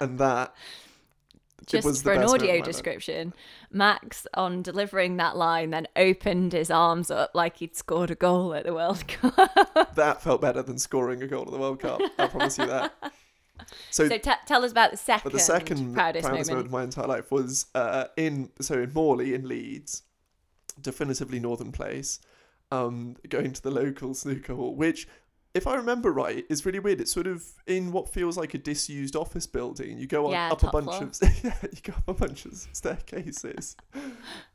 And 0.00 0.18
that 0.18 0.54
Just 1.66 2.02
for 2.04 2.12
an 2.12 2.22
audio 2.22 2.32
of 2.32 2.40
my 2.48 2.54
life. 2.56 2.64
description, 2.64 3.34
Max, 3.72 4.26
on 4.34 4.62
delivering 4.62 5.16
that 5.16 5.36
line, 5.36 5.70
then 5.70 5.88
opened 5.96 6.52
his 6.52 6.70
arms 6.70 7.10
up 7.10 7.32
like 7.34 7.56
he'd 7.56 7.74
scored 7.74 8.10
a 8.10 8.14
goal 8.14 8.54
at 8.54 8.64
the 8.64 8.72
World 8.72 9.06
Cup. 9.08 9.94
That 9.96 10.22
felt 10.22 10.40
better 10.40 10.62
than 10.62 10.78
scoring 10.78 11.22
a 11.22 11.26
goal 11.26 11.42
at 11.42 11.50
the 11.50 11.58
World 11.58 11.80
Cup. 11.80 12.00
I 12.18 12.26
promise 12.28 12.58
you 12.58 12.66
that. 12.66 12.94
So, 13.90 14.06
so 14.06 14.18
t- 14.18 14.30
tell 14.46 14.64
us 14.66 14.70
about 14.70 14.90
the 14.90 14.98
second, 14.98 15.22
But 15.24 15.32
the 15.32 15.38
second 15.38 15.94
proudest, 15.94 16.26
proudest, 16.26 16.50
moment. 16.50 16.50
moment. 16.50 16.66
of 16.66 16.72
my 16.72 16.82
entire 16.82 17.06
life 17.06 17.32
was 17.32 17.66
uh, 17.74 18.04
in 18.14 18.50
so 18.60 18.74
in 18.82 18.92
Morley 18.92 19.32
in 19.32 19.48
Leeds, 19.48 20.02
definitively 20.80 21.40
northern 21.40 21.72
place, 21.72 22.20
um, 22.70 23.16
going 23.28 23.52
to 23.54 23.62
the 23.62 23.70
local 23.70 24.12
snooker 24.12 24.54
hall, 24.54 24.74
which, 24.76 25.08
if 25.56 25.66
I 25.66 25.74
remember 25.76 26.12
right, 26.12 26.44
it's 26.50 26.66
really 26.66 26.78
weird. 26.78 27.00
It's 27.00 27.12
sort 27.12 27.26
of 27.26 27.42
in 27.66 27.90
what 27.90 28.08
feels 28.12 28.36
like 28.36 28.54
a 28.54 28.58
disused 28.58 29.16
office 29.16 29.46
building. 29.46 29.98
You 29.98 30.06
go 30.06 30.26
on, 30.26 30.32
Yeah, 30.32 30.52
up 30.52 30.62
a 30.62 30.68
bunch 30.70 30.84
floor. 30.84 31.02
of 31.04 31.18
yeah, 31.44 31.54
you 31.62 31.78
go 31.82 31.94
up 31.94 32.08
a 32.08 32.14
bunch 32.14 32.44
of 32.44 32.52
staircases, 32.72 33.76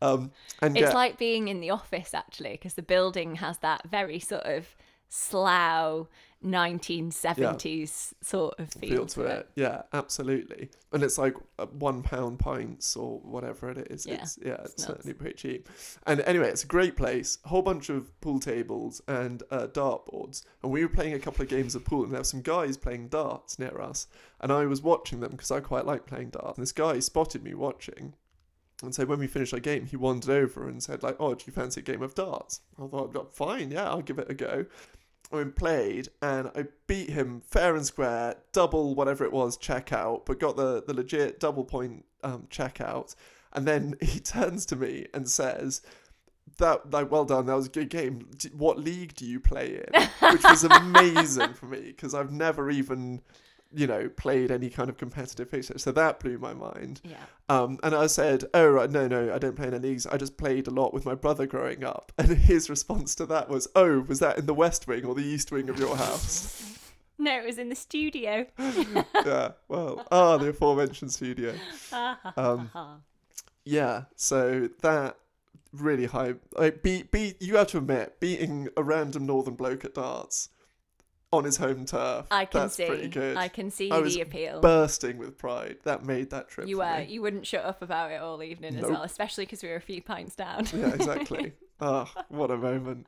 um, 0.02 0.32
and 0.62 0.78
It's 0.78 0.88
get 0.88 0.94
like 0.94 1.18
being 1.18 1.48
in 1.48 1.60
the 1.60 1.72
office 1.72 2.14
actually, 2.14 2.52
because 2.52 2.76
the 2.76 2.84
building 2.84 3.36
has 3.36 3.58
that 3.60 3.90
very 3.90 4.20
sort 4.20 4.44
of 4.44 4.76
slough 5.10 6.08
1970s 6.44 8.14
sort 8.22 8.60
of 8.60 8.72
feel, 8.72 8.90
feel 8.90 9.06
to 9.06 9.22
it. 9.22 9.50
Yeah, 9.56 9.84
absolutely. 9.94 10.70
And 10.92 11.04
it's 11.04 11.18
like 11.18 11.36
uh, 11.60 11.68
one 11.68 12.02
pound 12.02 12.40
pints 12.40 12.96
or 12.96 13.20
whatever 13.20 13.70
it 13.70 13.88
is. 13.92 14.06
Yeah, 14.06 14.16
it's 14.16 14.40
yeah, 14.44 14.58
it's, 14.64 14.74
it's 14.74 14.84
certainly 14.86 15.14
pretty 15.14 15.36
cheap. 15.36 15.70
And 16.06 16.22
anyway, 16.22 16.50
it's 16.50 16.64
a 16.64 16.68
great 16.68 16.96
place. 16.96 17.38
A 17.46 17.50
whole 17.50 17.62
bunch 17.62 17.90
of 17.90 18.20
pool 18.22 18.40
tables 18.40 19.02
and 19.08 19.44
uh, 19.52 19.68
dartboards. 19.68 20.44
And 20.64 20.72
we 20.72 20.84
were 20.84 20.90
playing 20.90 21.14
a 21.14 21.20
couple 21.20 21.44
of 21.44 21.50
games 21.50 21.76
of 21.76 21.86
pool, 21.86 22.04
and 22.04 22.12
there 22.12 22.20
were 22.20 22.26
some 22.26 22.42
guys 22.42 22.78
playing 22.78 23.10
darts 23.10 23.60
near 23.60 23.80
us. 23.80 24.08
And 24.40 24.52
I 24.52 24.66
was 24.66 24.82
watching 24.82 25.20
them 25.20 25.32
because 25.32 25.52
I 25.52 25.60
quite 25.60 25.86
like 25.86 26.08
playing 26.08 26.32
darts. 26.32 26.58
And 26.58 26.64
this 26.64 26.72
guy 26.72 27.00
spotted 27.00 27.44
me 27.44 27.54
watching. 27.54 28.14
And 28.84 28.96
so 28.96 29.06
when 29.06 29.20
we 29.20 29.28
finished 29.28 29.54
our 29.54 29.60
game, 29.60 29.86
he 29.86 29.96
wandered 29.96 30.32
over 30.32 30.68
and 30.68 30.82
said, 30.82 31.04
like, 31.04 31.16
oh, 31.20 31.36
do 31.36 31.44
you 31.46 31.54
fancy 31.54 31.82
a 31.82 31.84
game 31.84 32.02
of 32.02 32.16
darts? 32.16 32.62
I 32.82 32.88
thought, 32.88 33.36
fine, 33.36 33.72
yeah, 33.72 33.88
I'll 33.88 34.02
give 34.02 34.18
it 34.18 34.30
a 34.30 34.34
go. 34.34 34.66
I 35.34 35.44
played 35.46 36.10
and 36.22 36.52
I 36.56 36.66
beat 36.88 37.10
him 37.10 37.42
fair 37.46 37.76
and 37.76 37.86
square, 37.86 38.36
double 38.52 38.96
whatever 38.96 39.24
it 39.24 39.34
was 39.34 39.58
checkout, 39.58 40.26
but 40.26 40.40
got 40.40 40.56
the, 40.56 40.84
the 40.86 40.94
legit 40.94 41.40
double 41.40 41.64
point 41.64 42.06
um, 42.24 42.48
checkout. 42.50 43.16
And 43.54 43.68
then 43.68 43.96
he 44.02 44.20
turns 44.20 44.66
to 44.68 44.76
me 44.76 45.08
and 45.14 45.30
says, 45.30 45.82
that 46.58 46.92
like 46.92 47.10
well 47.10 47.24
done 47.24 47.46
that 47.46 47.56
was 47.56 47.68
a 47.68 47.70
good 47.70 47.90
game 47.90 48.28
what 48.58 48.78
league 48.78 49.14
do 49.16 49.26
you 49.26 49.40
play 49.40 49.82
in 49.88 50.02
which 50.32 50.44
was 50.44 50.66
amazing 50.66 51.54
for 51.54 51.66
me 51.66 51.80
because 51.80 52.14
i've 52.14 52.32
never 52.32 52.70
even 52.70 53.22
you 53.74 53.88
know 53.88 54.10
played 54.10 54.52
any 54.52 54.70
kind 54.70 54.90
of 54.90 54.98
competitive 54.98 55.50
fixture 55.50 55.78
so 55.78 55.92
that 55.92 56.20
blew 56.20 56.38
my 56.38 56.54
mind 56.54 57.00
Yeah. 57.04 57.16
um, 57.50 57.80
and 57.84 57.96
I 57.96 58.08
said, 58.08 58.46
"Oh 58.54 58.68
right, 58.70 58.90
no, 58.90 59.08
no, 59.08 59.34
I 59.34 59.38
don't 59.40 59.56
play 59.56 59.68
in 59.68 59.74
any 59.74 59.90
leagues. 59.90 60.06
I 60.08 60.18
just 60.18 60.38
played 60.38 60.68
a 60.68 60.72
lot 60.72 60.94
with 60.94 61.06
my 61.06 61.16
brother 61.16 61.46
growing 61.46 61.84
up." 61.84 62.12
And 62.18 62.30
his 62.30 62.70
response 62.70 63.16
to 63.16 63.26
that 63.28 63.50
was, 63.50 63.68
"Oh, 63.76 64.02
was 64.02 64.20
that 64.20 64.38
in 64.38 64.46
the 64.46 64.54
West 64.54 64.88
Wing 64.88 65.06
or 65.06 65.16
the 65.16 65.24
East 65.24 65.52
Wing 65.52 65.70
of 65.70 65.80
your 65.80 65.96
house?" 65.96 66.68
No, 67.18 67.38
it 67.38 67.46
was 67.46 67.60
in 67.60 67.70
the 67.70 67.76
studio. 67.76 68.48
yeah, 68.60 69.50
well, 69.68 70.08
ah, 70.12 70.38
the 70.38 70.48
aforementioned 70.50 71.12
studio. 71.14 71.54
Um, 72.36 72.72
yeah, 73.64 74.06
so 74.16 74.70
that 74.82 75.18
really 75.72 76.06
high. 76.08 76.34
Like, 76.58 76.82
beat, 76.82 77.12
beat. 77.12 77.40
You 77.40 77.58
have 77.58 77.68
to 77.68 77.78
admit, 77.78 78.20
beating 78.20 78.70
a 78.76 78.82
random 78.84 79.28
Northern 79.28 79.54
bloke 79.54 79.86
at 79.86 79.94
darts 79.94 80.50
on 81.32 81.46
his 81.46 81.58
home 81.58 81.86
turf. 81.86 82.26
I 82.30 82.46
can 82.46 82.62
that's 82.62 82.76
see. 82.76 82.86
pretty 82.86 83.08
good. 83.08 83.38
I 83.38 83.48
can 83.48 83.72
see 83.72 83.90
I 83.90 84.00
was 84.00 84.16
the 84.16 84.22
appeal. 84.22 84.60
bursting 84.60 85.18
with 85.18 85.38
pride. 85.38 85.78
That 85.84 86.04
made 86.06 86.30
that 86.32 86.50
trip. 86.50 86.68
you 86.68 86.80
were. 86.80 86.98
me. 87.00 87.06
You 87.10 87.22
wouldn't 87.22 87.48
shut 87.48 87.64
up 87.66 87.82
about 87.82 88.12
it 88.12 88.22
all 88.22 88.44
evening 88.44 88.76
as 88.76 88.84
well, 88.84 89.04
especially 89.04 89.46
because 89.46 89.64
we 89.64 89.70
were 89.70 89.76
a 89.76 89.82
few 89.82 90.02
pints 90.02 90.36
down. 90.36 90.68
yeah, 90.74 90.94
exactly. 90.94 91.54
Ah, 91.84 92.14
what 92.30 92.52
a 92.52 92.58
moment. 92.58 93.08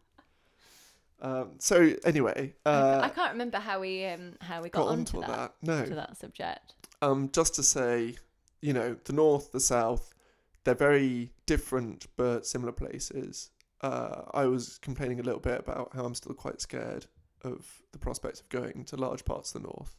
Um, 1.21 1.51
so 1.59 1.93
anyway, 2.03 2.55
uh, 2.65 3.01
I 3.03 3.09
can't 3.09 3.33
remember 3.33 3.59
how 3.59 3.79
we 3.79 4.03
um 4.07 4.33
how 4.41 4.63
we 4.63 4.69
got, 4.69 4.85
got 4.85 4.87
onto 4.87 5.17
onto 5.17 5.31
that, 5.31 5.53
that. 5.61 5.79
No, 5.79 5.85
to 5.85 5.93
that 5.93 6.17
subject. 6.17 6.73
um, 7.03 7.29
just 7.31 7.53
to 7.53 7.61
say, 7.61 8.15
you 8.61 8.73
know, 8.73 8.97
the 9.05 9.13
north, 9.13 9.51
the 9.51 9.59
south, 9.59 10.11
they're 10.63 10.73
very 10.73 11.31
different 11.45 12.07
but 12.15 12.47
similar 12.47 12.71
places. 12.71 13.51
Uh, 13.81 14.23
I 14.33 14.47
was 14.47 14.79
complaining 14.79 15.19
a 15.19 15.23
little 15.23 15.39
bit 15.39 15.59
about 15.59 15.91
how 15.95 16.03
I'm 16.03 16.15
still 16.15 16.33
quite 16.33 16.59
scared 16.59 17.05
of 17.43 17.81
the 17.91 17.97
prospect 17.99 18.39
of 18.41 18.49
going 18.49 18.85
to 18.85 18.95
large 18.97 19.25
parts 19.25 19.53
of 19.53 19.61
the 19.61 19.67
north. 19.67 19.95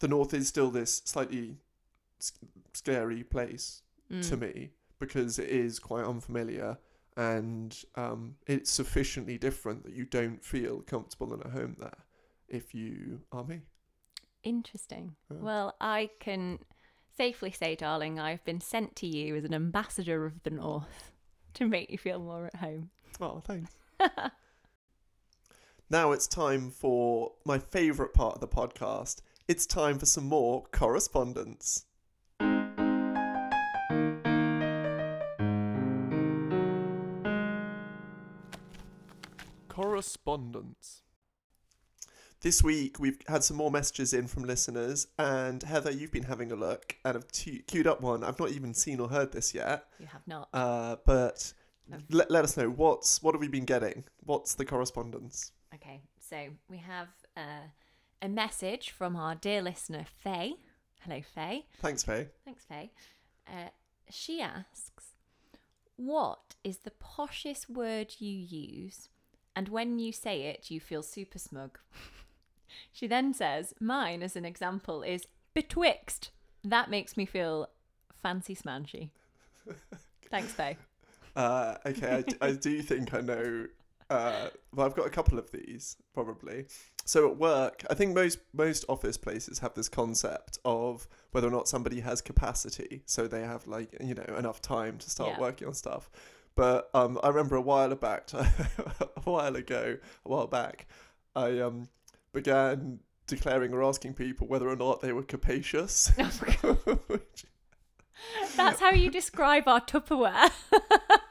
The 0.00 0.08
north 0.08 0.32
is 0.34 0.48
still 0.48 0.70
this 0.70 1.02
slightly 1.04 1.58
s- 2.20 2.32
scary 2.74 3.22
place 3.24 3.82
to 4.10 4.16
Mm. 4.36 4.40
me 4.40 4.70
because 4.98 5.38
it 5.38 5.48
is 5.48 5.78
quite 5.78 6.04
unfamiliar 6.04 6.78
and 7.16 7.76
um, 7.96 8.36
it's 8.46 8.70
sufficiently 8.70 9.36
different 9.38 9.84
that 9.84 9.92
you 9.92 10.04
don't 10.04 10.42
feel 10.44 10.80
comfortable 10.82 11.32
and 11.32 11.44
at 11.44 11.52
home 11.52 11.76
there 11.78 12.04
if 12.48 12.74
you 12.74 13.20
are 13.32 13.44
me. 13.44 13.60
Interesting. 14.42 15.16
Yeah. 15.30 15.38
Well, 15.40 15.76
I 15.80 16.10
can 16.20 16.60
safely 17.16 17.50
say, 17.50 17.74
darling, 17.74 18.18
I've 18.20 18.44
been 18.44 18.60
sent 18.60 18.94
to 18.96 19.06
you 19.06 19.36
as 19.36 19.44
an 19.44 19.52
ambassador 19.52 20.24
of 20.24 20.42
the 20.44 20.50
North 20.50 21.12
to 21.54 21.66
make 21.66 21.90
you 21.90 21.98
feel 21.98 22.18
more 22.20 22.46
at 22.46 22.56
home. 22.56 22.90
Oh, 23.20 23.40
thanks. 23.40 23.76
now 25.90 26.12
it's 26.12 26.26
time 26.26 26.70
for 26.70 27.32
my 27.44 27.58
favourite 27.58 28.12
part 28.12 28.34
of 28.34 28.40
the 28.40 28.48
podcast. 28.48 29.20
It's 29.46 29.66
time 29.66 29.98
for 29.98 30.06
some 30.06 30.24
more 30.24 30.64
correspondence. 30.72 31.84
Correspondence. 39.68 41.02
This 42.40 42.62
week 42.62 42.98
we've 43.00 43.18
had 43.26 43.42
some 43.42 43.56
more 43.56 43.70
messages 43.70 44.12
in 44.12 44.26
from 44.28 44.44
listeners, 44.44 45.08
and 45.18 45.62
Heather, 45.62 45.90
you've 45.90 46.12
been 46.12 46.22
having 46.24 46.52
a 46.52 46.56
look 46.56 46.96
and 47.04 47.14
have 47.14 47.28
tu- 47.32 47.62
queued 47.66 47.86
up 47.86 48.00
one. 48.00 48.22
I've 48.22 48.38
not 48.38 48.50
even 48.50 48.74
seen 48.74 49.00
or 49.00 49.08
heard 49.08 49.32
this 49.32 49.54
yet. 49.54 49.86
You 49.98 50.06
have 50.06 50.26
not. 50.26 50.48
Uh, 50.52 50.96
but 51.04 51.52
No. 51.88 51.98
let, 52.10 52.30
let 52.30 52.44
us 52.44 52.56
know 52.56 52.70
what's 52.70 53.22
what 53.22 53.34
have 53.34 53.40
we 53.40 53.48
been 53.48 53.64
getting? 53.64 54.04
What's 54.24 54.54
the 54.54 54.64
correspondence? 54.64 55.52
So 56.28 56.48
we 56.68 56.78
have 56.78 57.08
uh, 57.36 57.70
a 58.20 58.28
message 58.28 58.90
from 58.90 59.16
our 59.16 59.34
dear 59.34 59.62
listener, 59.62 60.04
Faye. 60.22 60.56
Hello, 61.00 61.22
Faye. 61.22 61.64
Thanks, 61.80 62.02
Faye. 62.02 62.28
Thanks, 62.44 62.64
Faye. 62.64 62.90
Uh, 63.46 63.70
she 64.10 64.42
asks, 64.42 65.14
What 65.96 66.56
is 66.62 66.78
the 66.78 66.90
poshest 66.90 67.70
word 67.70 68.16
you 68.18 68.30
use? 68.30 69.08
And 69.56 69.68
when 69.70 69.98
you 69.98 70.12
say 70.12 70.42
it, 70.42 70.70
you 70.70 70.80
feel 70.80 71.02
super 71.02 71.38
smug. 71.38 71.78
she 72.92 73.06
then 73.06 73.32
says, 73.32 73.72
Mine, 73.80 74.22
as 74.22 74.36
an 74.36 74.44
example, 74.44 75.02
is 75.02 75.26
betwixt. 75.54 76.30
That 76.62 76.90
makes 76.90 77.16
me 77.16 77.24
feel 77.24 77.68
fancy 78.22 78.54
smanchy. 78.54 79.10
Thanks, 80.30 80.52
Faye. 80.52 80.76
Uh, 81.34 81.76
okay, 81.86 82.16
I, 82.16 82.22
d- 82.22 82.36
I 82.40 82.52
do 82.52 82.82
think 82.82 83.14
I 83.14 83.20
know. 83.20 83.66
Uh, 84.10 84.48
well, 84.74 84.86
I've 84.86 84.94
got 84.96 85.06
a 85.06 85.10
couple 85.10 85.38
of 85.38 85.50
these 85.52 85.96
probably. 86.14 86.66
So 87.04 87.30
at 87.30 87.36
work, 87.36 87.84
I 87.90 87.94
think 87.94 88.14
most 88.14 88.38
most 88.54 88.84
office 88.88 89.16
places 89.18 89.58
have 89.60 89.74
this 89.74 89.88
concept 89.88 90.58
of 90.64 91.06
whether 91.32 91.46
or 91.46 91.50
not 91.50 91.68
somebody 91.68 92.00
has 92.00 92.20
capacity, 92.22 93.02
so 93.06 93.26
they 93.28 93.42
have 93.42 93.66
like 93.66 93.94
you 94.00 94.14
know 94.14 94.34
enough 94.38 94.60
time 94.62 94.98
to 94.98 95.10
start 95.10 95.32
Yeah. 95.34 95.40
working 95.40 95.68
on 95.68 95.74
stuff. 95.74 96.10
But 96.54 96.90
um, 96.94 97.18
I 97.22 97.28
remember 97.28 97.56
a 97.56 97.60
while 97.60 97.94
back, 97.94 98.30
a 98.34 99.20
while 99.24 99.56
ago, 99.56 99.98
a 100.24 100.28
while 100.28 100.46
back, 100.46 100.86
I 101.36 101.58
um 101.60 101.88
began 102.32 103.00
declaring 103.26 103.72
or 103.74 103.82
asking 103.84 104.14
people 104.14 104.46
whether 104.46 104.68
or 104.68 104.76
not 104.76 105.00
they 105.02 105.12
were 105.12 105.22
capacious. 105.22 106.08
Which- 107.08 107.44
That's 108.56 108.80
how 108.80 108.90
you 108.90 109.10
describe 109.10 109.68
our 109.68 109.80
Tupperware. 109.82 110.50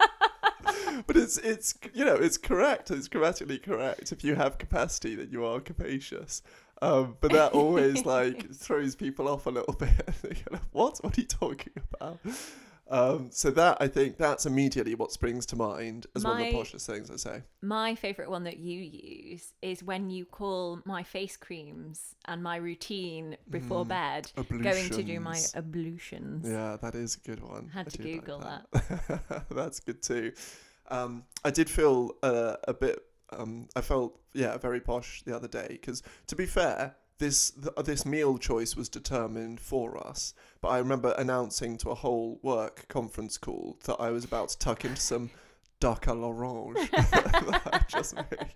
but 1.05 1.15
it's 1.17 1.38
it's 1.38 1.75
you 1.93 2.03
know 2.05 2.15
it's 2.15 2.38
correct. 2.38 2.89
It's 2.91 3.07
grammatically 3.07 3.60
correct. 3.60 4.12
If 4.12 4.23
you 4.23 4.36
have 4.36 4.57
capacity, 4.57 5.15
then 5.15 5.29
you 5.31 5.45
are 5.45 5.60
capacious. 5.60 6.41
Um, 6.81 7.17
but 7.21 7.31
that 7.31 7.53
always 7.53 8.05
like 8.15 8.53
throws 8.53 8.95
people 8.95 9.27
off 9.27 9.45
a 9.45 9.49
little 9.51 9.73
bit. 9.79 10.07
They 10.21 10.29
kind 10.36 10.53
of, 10.53 10.62
what? 10.71 10.97
What 11.03 11.17
are 11.17 11.21
you 11.21 11.27
talking 11.27 11.73
about? 11.93 12.19
Um, 12.89 13.31
so 13.33 13.51
that 13.51 13.77
I 13.81 13.89
think 13.89 14.15
that's 14.15 14.45
immediately 14.45 14.95
what 14.95 15.12
springs 15.12 15.45
to 15.47 15.57
mind 15.57 16.07
as 16.15 16.23
one 16.23 16.39
of 16.39 16.47
the 16.47 16.53
My- 16.53 16.57
poshest 16.57 16.86
things 16.86 17.12
I 17.12 17.17
say. 17.17 17.41
My 17.62 17.95
favourite 17.95 18.29
one 18.31 18.45
that 18.45 18.60
you 18.60 18.79
use 18.79 19.51
is 19.62 19.83
when 19.83 20.10
you 20.10 20.23
call 20.23 20.79
my 20.86 21.03
face 21.03 21.36
creams 21.36 22.15
and 22.29 22.41
my 22.41 22.55
routine 22.55 23.36
before 23.49 23.83
Mm, 23.83 23.89
bed 23.89 24.31
going 24.62 24.89
to 24.91 25.03
do 25.03 25.19
my 25.19 25.38
ablutions. 25.55 26.47
Yeah, 26.47 26.77
that 26.81 26.95
is 26.95 27.15
a 27.17 27.27
good 27.27 27.41
one. 27.41 27.67
Had 27.73 27.88
I 27.88 27.89
to 27.89 27.97
do 27.97 28.03
like 28.13 28.21
Google 28.25 28.39
that. 28.39 29.45
That's 29.51 29.81
good 29.81 30.01
too. 30.01 30.31
Um, 30.89 31.23
I 31.43 31.52
did 31.52 31.69
feel 31.69 32.12
uh, 32.23 32.56
a 32.67 32.73
bit. 32.73 33.00
Um, 33.30 33.67
I 33.76 33.82
felt 33.82 34.19
yeah 34.34 34.58
very 34.58 34.80
posh 34.80 35.23
the 35.23 35.36
other 35.36 35.47
day 35.47 35.67
because 35.69 36.02
to 36.28 36.36
be 36.36 36.45
fair, 36.45 36.95
this 37.19 37.52
th- 37.52 37.86
this 37.86 38.06
meal 38.06 38.38
choice 38.38 38.76
was 38.76 38.89
determined 38.89 39.60
for 39.60 39.97
us. 40.06 40.34
But 40.62 40.69
I 40.69 40.78
remember 40.80 41.13
announcing 41.17 41.78
to 41.80 41.89
a 41.89 41.95
whole 41.95 42.39
work 42.41 42.88
conference 42.88 43.38
call 43.38 43.78
that 43.86 43.97
I 44.00 44.12
was 44.12 44.23
about 44.23 44.50
to 44.50 44.58
tuck 44.60 44.86
into 44.86 45.02
some 45.02 45.30
duck 45.80 46.06
à 46.06 46.15
l'orange 46.15 46.89
that 46.91 47.62
I 47.73 47.80
just 47.88 48.15
made. 48.15 48.54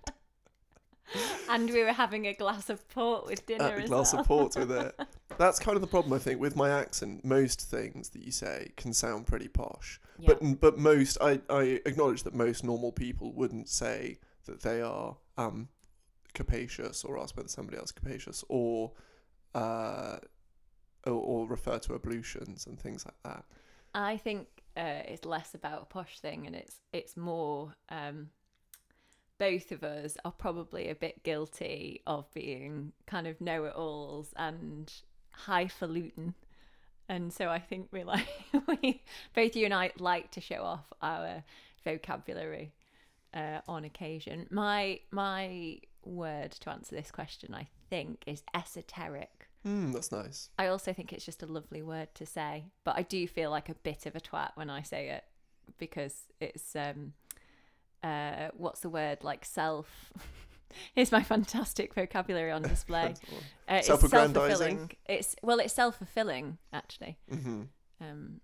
And 1.49 1.69
we 1.69 1.83
were 1.83 1.91
having 1.91 2.27
a 2.27 2.33
glass 2.33 2.69
of 2.69 2.87
port 2.89 3.25
with 3.25 3.45
dinner 3.45 3.75
a 3.75 3.81
as 3.81 3.89
glass 3.89 4.13
well. 4.13 4.21
of 4.21 4.27
port 4.27 4.55
with 4.55 4.71
it. 4.71 4.99
That's 5.37 5.59
kind 5.59 5.75
of 5.75 5.81
the 5.81 5.87
problem 5.87 6.13
I 6.13 6.19
think 6.19 6.39
with 6.39 6.55
my 6.55 6.69
accent. 6.69 7.25
Most 7.25 7.61
things 7.61 8.09
that 8.09 8.23
you 8.23 8.31
say 8.31 8.71
can 8.77 8.93
sound 8.93 9.27
pretty 9.27 9.47
posh. 9.47 9.99
Yeah. 10.17 10.33
But 10.33 10.61
but 10.61 10.77
most 10.77 11.17
I, 11.21 11.41
I 11.49 11.81
acknowledge 11.85 12.23
that 12.23 12.33
most 12.33 12.63
normal 12.63 12.91
people 12.91 13.33
wouldn't 13.33 13.67
say 13.69 14.19
that 14.45 14.61
they 14.61 14.81
are 14.81 15.17
um 15.37 15.69
capacious 16.33 17.03
or 17.03 17.19
ask 17.19 17.35
whether 17.35 17.49
somebody 17.49 17.77
else 17.77 17.89
is 17.89 17.91
capacious 17.93 18.43
or 18.47 18.93
uh 19.53 20.17
or, 21.05 21.13
or 21.13 21.47
refer 21.47 21.79
to 21.79 21.95
ablutions 21.95 22.67
and 22.67 22.79
things 22.79 23.05
like 23.05 23.15
that. 23.23 23.43
I 23.93 24.17
think 24.17 24.47
uh, 24.77 25.03
it's 25.05 25.25
less 25.25 25.53
about 25.53 25.81
a 25.81 25.85
posh 25.85 26.19
thing 26.19 26.47
and 26.47 26.55
it's 26.55 26.79
it's 26.93 27.17
more 27.17 27.75
um, 27.89 28.29
both 29.41 29.71
of 29.71 29.83
us 29.83 30.17
are 30.23 30.31
probably 30.31 30.87
a 30.87 30.93
bit 30.93 31.23
guilty 31.23 31.99
of 32.05 32.31
being 32.31 32.91
kind 33.07 33.25
of 33.25 33.41
know-it-alls 33.41 34.31
and 34.37 34.93
highfalutin. 35.31 36.35
And 37.09 37.33
so 37.33 37.49
I 37.49 37.57
think 37.57 37.87
we 37.91 38.03
like 38.03 38.27
we 38.67 39.01
both 39.33 39.55
you 39.55 39.65
and 39.65 39.73
I 39.73 39.93
like 39.97 40.29
to 40.33 40.41
show 40.41 40.61
off 40.61 40.93
our 41.01 41.43
vocabulary 41.83 42.71
uh, 43.33 43.61
on 43.67 43.83
occasion. 43.83 44.45
My 44.51 44.99
my 45.09 45.79
word 46.05 46.51
to 46.51 46.69
answer 46.69 46.95
this 46.95 47.09
question, 47.09 47.55
I 47.55 47.67
think, 47.89 48.23
is 48.27 48.43
esoteric. 48.53 49.47
Hmm, 49.63 49.91
that's 49.91 50.11
nice. 50.11 50.49
I 50.59 50.67
also 50.67 50.93
think 50.93 51.11
it's 51.11 51.25
just 51.25 51.41
a 51.41 51.47
lovely 51.47 51.81
word 51.81 52.09
to 52.13 52.27
say, 52.27 52.65
but 52.83 52.95
I 52.95 53.01
do 53.01 53.27
feel 53.27 53.49
like 53.49 53.69
a 53.69 53.75
bit 53.75 54.05
of 54.05 54.15
a 54.15 54.21
twat 54.21 54.51
when 54.53 54.69
I 54.69 54.83
say 54.83 55.09
it 55.09 55.23
because 55.79 56.25
it's 56.39 56.75
um 56.75 57.13
uh 58.03 58.49
what's 58.57 58.79
the 58.81 58.89
word 58.89 59.19
like 59.23 59.45
self 59.45 60.11
Here's 60.95 61.11
my 61.11 61.21
fantastic 61.21 61.93
vocabulary 61.93 62.49
on 62.51 62.61
display. 62.61 63.13
Uh, 63.67 63.75
it's 63.75 63.87
Self-aggrandizing? 63.87 64.57
self-fulfilling. 64.57 64.91
It's 65.07 65.35
well, 65.43 65.59
it's 65.59 65.73
self-fulfilling 65.73 66.57
actually. 66.73 67.17
hmm 67.29 67.63
Um, 68.01 68.41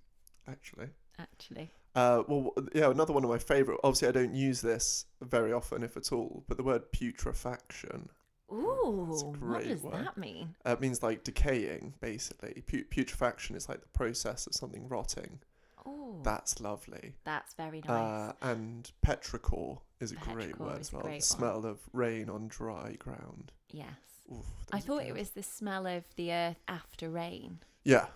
Actually. 0.47 0.87
actually, 1.19 1.71
Uh, 1.95 2.23
well, 2.29 2.53
yeah, 2.73 2.89
another 2.89 3.11
one 3.13 3.23
of 3.25 3.29
my 3.29 3.37
favourite. 3.37 3.79
Obviously, 3.83 4.07
I 4.07 4.11
don't 4.11 4.33
use 4.35 4.61
this 4.61 5.05
very 5.21 5.51
often, 5.51 5.83
if 5.83 5.97
at 5.97 6.11
all. 6.13 6.43
But 6.47 6.55
the 6.57 6.63
word 6.63 6.91
putrefaction 6.93 8.07
ooh, 8.51 9.35
what 9.39 9.63
does 9.63 9.81
word. 9.81 10.05
that 10.05 10.17
mean? 10.17 10.55
uh, 10.65 10.71
it 10.71 10.81
means 10.81 11.03
like 11.03 11.23
decaying, 11.25 11.93
basically. 11.99 12.61
Pu- 12.67 12.85
putrefaction 12.85 13.55
is 13.57 13.67
like 13.67 13.81
the 13.81 13.87
process 13.89 14.47
of 14.47 14.53
something 14.53 14.87
rotting. 14.87 15.39
Oh, 15.87 16.19
That's 16.23 16.59
lovely. 16.59 17.13
that's 17.23 17.53
very 17.53 17.81
nice. 17.87 17.89
Uh, 17.89 18.33
and 18.41 18.91
petrichor 19.05 19.79
is 19.99 20.11
a 20.11 20.15
great 20.15 20.59
word 20.59 20.79
as 20.81 20.91
well. 20.91 21.03
The 21.03 21.09
one. 21.09 21.21
smell 21.21 21.65
of 21.65 21.79
rain 21.93 22.29
on 22.29 22.47
dry 22.49 22.95
ground. 22.99 23.51
yes, 23.71 23.87
Oof, 24.31 24.45
I 24.73 24.79
thought 24.79 25.03
it 25.05 25.13
was 25.13 25.29
the 25.31 25.43
smell 25.43 25.87
of 25.87 26.03
the 26.17 26.31
earth 26.33 26.61
after 26.67 27.09
rain. 27.09 27.59
Yeah. 27.83 28.07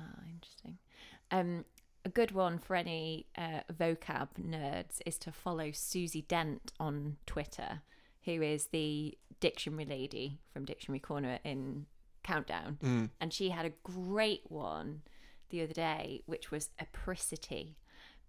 Ah, 0.00 0.04
interesting. 0.32 0.78
Um, 1.32 1.64
a 2.04 2.08
good 2.08 2.30
one 2.32 2.58
for 2.58 2.76
any 2.76 3.26
uh, 3.36 3.60
vocab 3.72 4.28
nerds 4.40 5.00
is 5.04 5.18
to 5.18 5.32
follow 5.32 5.70
Susie 5.72 6.22
Dent 6.22 6.72
on 6.78 7.16
Twitter, 7.26 7.82
who 8.24 8.40
is 8.42 8.66
the 8.66 9.18
dictionary 9.40 9.84
lady 9.84 10.38
from 10.52 10.64
Dictionary 10.64 11.00
Corner 11.00 11.38
in 11.44 11.86
Countdown. 12.22 12.78
Mm. 12.82 13.10
And 13.20 13.32
she 13.32 13.50
had 13.50 13.66
a 13.66 13.72
great 13.82 14.42
one 14.48 15.02
the 15.50 15.62
other 15.62 15.72
day, 15.74 16.22
which 16.26 16.50
was 16.50 16.70
apricity, 16.80 17.76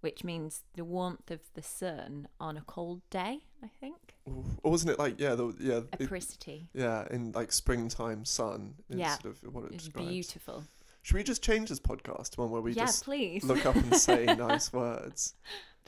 which 0.02 0.24
means 0.24 0.64
the 0.76 0.84
warmth 0.84 1.32
of 1.32 1.42
the 1.54 1.62
sun 1.62 2.28
on 2.40 2.58
a 2.58 2.62
cold 2.62 3.02
day, 3.10 3.42
I 3.64 3.68
think. 3.80 4.16
Or 4.64 4.72
wasn't 4.72 4.92
it 4.92 5.00
like 5.00 5.20
yeah, 5.20 5.36
the 5.36 5.54
yeah, 5.60 5.82
it, 6.00 6.02
Apricity. 6.02 6.70
yeah, 6.74 7.08
in 7.10 7.32
like 7.32 7.52
springtime 7.52 8.26
sun 8.26 8.76
is 8.90 8.98
Yeah. 9.00 9.18
sort 9.18 9.36
of 9.44 9.54
what 9.54 9.66
it 9.66 9.74
It's 9.74 9.86
describes. 9.86 10.10
beautiful. 10.10 10.64
Should 11.02 11.16
we 11.18 11.24
just 11.24 11.42
change 11.44 11.70
this 11.70 11.80
podcast 11.80 12.32
to 12.32 12.42
one 12.42 12.52
where 12.52 12.62
we 12.62 12.74
yeah, 12.74 12.86
just 12.86 13.04
please. 13.06 13.44
look 13.44 13.66
up 13.66 13.76
and 13.76 13.96
say 13.96 14.26
nice 14.38 14.72
words 14.72 15.34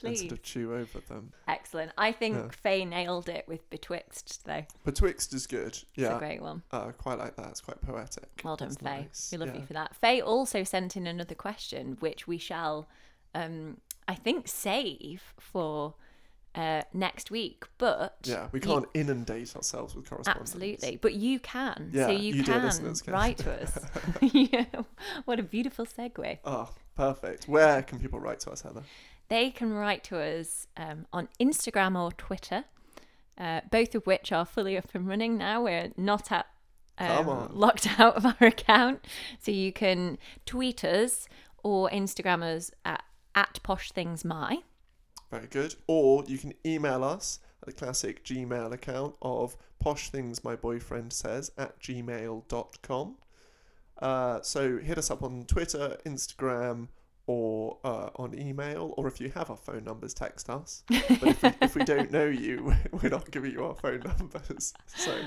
and 0.02 0.08
please. 0.10 0.20
sort 0.20 0.32
of 0.32 0.42
chew 0.42 0.74
over 0.74 0.98
them? 1.08 1.32
Excellent. 1.46 1.92
I 1.96 2.10
think 2.10 2.36
Yeah. 2.36 2.48
Faye 2.62 2.84
nailed 2.84 3.28
it 3.28 3.44
with 3.46 3.68
Betwixt, 3.70 4.44
though. 4.44 4.64
Betwixt 4.84 5.32
is 5.32 5.46
good. 5.46 5.68
It's 5.68 5.84
Yeah, 5.94 6.16
a 6.16 6.18
great 6.18 6.42
one. 6.42 6.62
uh, 6.72 6.90
quite 6.92 7.18
like 7.18 7.36
that. 7.36 7.46
It's 7.50 7.60
quite 7.60 7.80
poetic. 7.80 8.28
Well 8.44 8.56
done, 8.56 8.68
That's 8.70 8.82
Faye. 8.82 9.02
nice. 9.02 9.28
We 9.30 9.38
love 9.38 9.50
yeah. 9.54 9.60
you 9.60 9.66
for 9.66 9.72
that. 9.74 9.94
Faye 9.94 10.20
also 10.20 10.64
sent 10.64 10.96
in 10.96 11.06
another 11.06 11.34
question, 11.36 11.96
which 12.00 12.26
we 12.26 12.36
shall, 12.38 12.88
um, 13.36 13.78
I 14.08 14.14
think, 14.16 14.48
save 14.48 15.22
for 15.38 15.94
uh, 16.54 16.82
next 16.92 17.30
week. 17.30 17.64
But 17.78 18.16
Yeah, 18.24 18.48
we 18.52 18.60
can't 18.60 18.86
inundate 18.94 19.54
ourselves 19.56 19.94
with 19.94 20.08
correspondence. 20.08 20.50
absolutely, 20.50 20.96
but 20.96 21.14
you 21.14 21.38
can. 21.40 21.90
Yeah, 21.92 22.06
so 22.06 22.12
you, 22.12 22.34
you 22.34 22.44
can 22.44 22.70
can. 22.70 23.12
write 23.12 23.38
to 23.38 23.62
us. 23.62 23.78
yeah, 24.20 24.66
what 25.24 25.40
a 25.40 25.42
beautiful 25.42 25.86
segue. 25.86 26.38
Oh, 26.44 26.70
perfect. 26.96 27.48
Where 27.48 27.82
can 27.82 27.98
people 27.98 28.20
write 28.20 28.40
to 28.40 28.50
us, 28.50 28.62
Heather? 28.62 28.82
They 29.28 29.50
can 29.50 29.72
write 29.72 30.04
to 30.04 30.18
us 30.20 30.66
um, 30.76 31.06
on 31.12 31.28
Instagram 31.40 32.00
or 32.00 32.12
Twitter, 32.12 32.64
uh, 33.38 33.62
both 33.70 33.94
of 33.94 34.06
which 34.06 34.32
are 34.32 34.44
fully 34.44 34.76
up 34.76 34.94
and 34.94 35.08
running 35.08 35.38
now. 35.38 35.64
We're 35.64 35.92
not 35.96 36.30
at 36.30 36.46
um, 36.98 37.50
locked 37.52 37.88
out 37.98 38.16
of 38.16 38.26
our 38.26 38.46
account, 38.48 39.04
so 39.40 39.50
you 39.50 39.72
can 39.72 40.18
tweet 40.46 40.84
us 40.84 41.28
or 41.62 41.88
Instagram 41.90 42.42
us 42.42 42.70
at, 42.84 43.02
at 43.34 43.58
Posh 43.62 43.90
Things 43.90 44.24
My. 44.24 44.58
Very 45.34 45.48
good. 45.48 45.74
Or 45.88 46.22
you 46.28 46.38
can 46.38 46.54
email 46.64 47.02
us 47.02 47.40
at 47.60 47.66
the 47.66 47.72
classic 47.72 48.24
Gmail 48.24 48.72
account 48.72 49.16
of 49.20 49.56
posh 49.80 50.10
things 50.10 50.44
my 50.44 50.54
boyfriend 50.54 51.12
says 51.12 51.50
at 51.58 51.80
gmail.com. 51.80 53.16
Uh, 53.98 54.42
so 54.42 54.78
hit 54.78 54.96
us 54.96 55.10
up 55.10 55.24
on 55.24 55.44
Twitter, 55.46 55.96
Instagram, 56.06 56.86
or 57.26 57.78
uh, 57.82 58.10
on 58.14 58.38
email, 58.38 58.94
or 58.96 59.08
if 59.08 59.20
you 59.20 59.28
have 59.30 59.50
our 59.50 59.56
phone 59.56 59.82
numbers, 59.82 60.14
text 60.14 60.48
us. 60.48 60.84
But 60.90 61.22
if 61.22 61.42
we, 61.42 61.52
if 61.62 61.74
we 61.74 61.84
don't 61.84 62.12
know 62.12 62.26
you, 62.26 62.72
we're 62.92 63.08
not 63.08 63.28
giving 63.32 63.50
you 63.50 63.64
our 63.64 63.74
phone 63.74 64.04
numbers. 64.18 64.72
So 64.86 65.18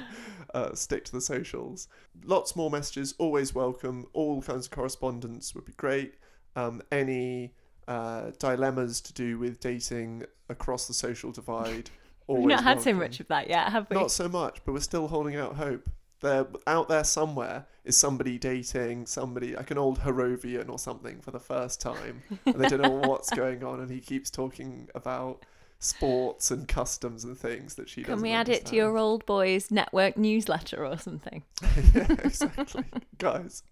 uh, 0.54 0.74
stick 0.74 1.04
to 1.06 1.12
the 1.12 1.22
socials. 1.22 1.90
Lots 2.24 2.56
more 2.56 2.72
messages, 2.72 3.14
always 3.18 3.54
welcome. 3.54 4.06
All 4.14 4.42
kinds 4.42 4.68
of 4.68 4.72
correspondence 4.72 5.54
would 5.54 5.66
be 5.66 5.74
great. 5.74 6.14
Um, 6.56 6.82
any 6.94 7.52
uh, 7.88 8.32
dilemmas 8.40 9.02
to 9.02 9.14
do 9.14 9.40
with 9.40 9.60
dating 9.60 10.26
across 10.50 10.88
the 10.88 10.94
social 10.94 11.32
divide. 11.32 11.90
We've 12.28 12.46
not 12.46 12.64
had 12.64 12.82
so 12.82 12.94
much 12.94 13.20
of 13.20 13.28
that 13.30 13.50
yet, 13.50 13.72
have 13.72 13.90
we? 13.90 13.96
Not 13.96 14.12
so 14.12 14.28
much, 14.28 14.60
but 14.66 14.74
we're 14.74 14.82
still 14.82 15.08
holding 15.08 15.36
out 15.36 15.56
hope. 15.56 15.90
There, 16.20 16.48
out 16.66 16.90
there 16.90 17.04
somewhere, 17.04 17.68
is 17.86 17.96
somebody 17.96 18.38
dating 18.40 19.06
somebody 19.06 19.56
like 19.56 19.72
an 19.72 19.78
old 19.78 20.00
Harrovian 20.00 20.68
or 20.68 20.80
something 20.80 21.22
for 21.22 21.32
the 21.32 21.40
first 21.40 21.80
time, 21.80 22.24
and 22.46 22.56
they 22.56 22.68
don't 22.68 22.82
know 22.82 22.90
what's 23.08 23.30
going 23.30 23.64
on, 23.64 23.80
and 23.80 23.90
he 23.90 24.02
keeps 24.02 24.30
talking 24.30 24.90
about 24.96 25.46
sports 25.80 26.52
and 26.52 26.68
customs 26.68 27.24
and 27.24 27.38
things 27.38 27.76
that 27.76 27.88
she 27.90 28.02
Can 28.04 28.14
doesn't. 28.14 28.24
we 28.24 28.32
add 28.32 28.50
it 28.50 28.66
to 28.68 28.76
your 28.76 28.98
old 28.98 29.26
boys 29.26 29.70
network 29.72 30.18
newsletter 30.18 30.86
or 30.86 30.98
something? 30.98 31.44
yeah, 31.94 32.08
exactly, 32.24 32.84
guys. 33.18 33.64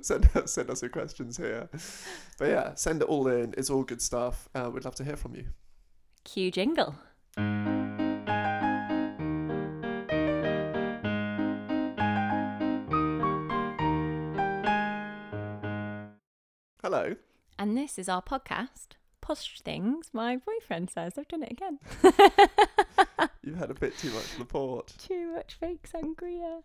Send 0.00 0.28
us 0.34 0.52
send 0.52 0.70
us 0.70 0.80
your 0.82 0.88
questions 0.88 1.36
here, 1.36 1.68
but 2.38 2.48
yeah, 2.48 2.74
send 2.74 3.02
it 3.02 3.08
all 3.08 3.26
in. 3.28 3.54
It's 3.58 3.70
all 3.70 3.82
good 3.82 4.00
stuff. 4.00 4.48
Uh, 4.54 4.70
we'd 4.72 4.84
love 4.84 4.94
to 4.96 5.04
hear 5.04 5.16
from 5.16 5.34
you. 5.34 5.46
Cue 6.24 6.50
jingle. 6.50 6.94
Hello. 16.82 17.16
And 17.58 17.76
this 17.76 17.98
is 17.98 18.08
our 18.08 18.22
podcast, 18.22 18.88
Posh 19.28 19.60
Things 19.60 20.08
My 20.14 20.38
Boyfriend 20.38 20.88
Says. 20.88 21.18
I've 21.18 21.28
done 21.28 21.42
it 21.42 21.52
again. 21.52 21.78
You've 23.42 23.58
had 23.58 23.70
a 23.70 23.74
bit 23.74 23.98
too 23.98 24.10
much 24.10 24.38
Laporte. 24.38 24.94
Too 24.96 25.34
much 25.34 25.58
fake 25.60 25.86
sangria. 25.86 26.62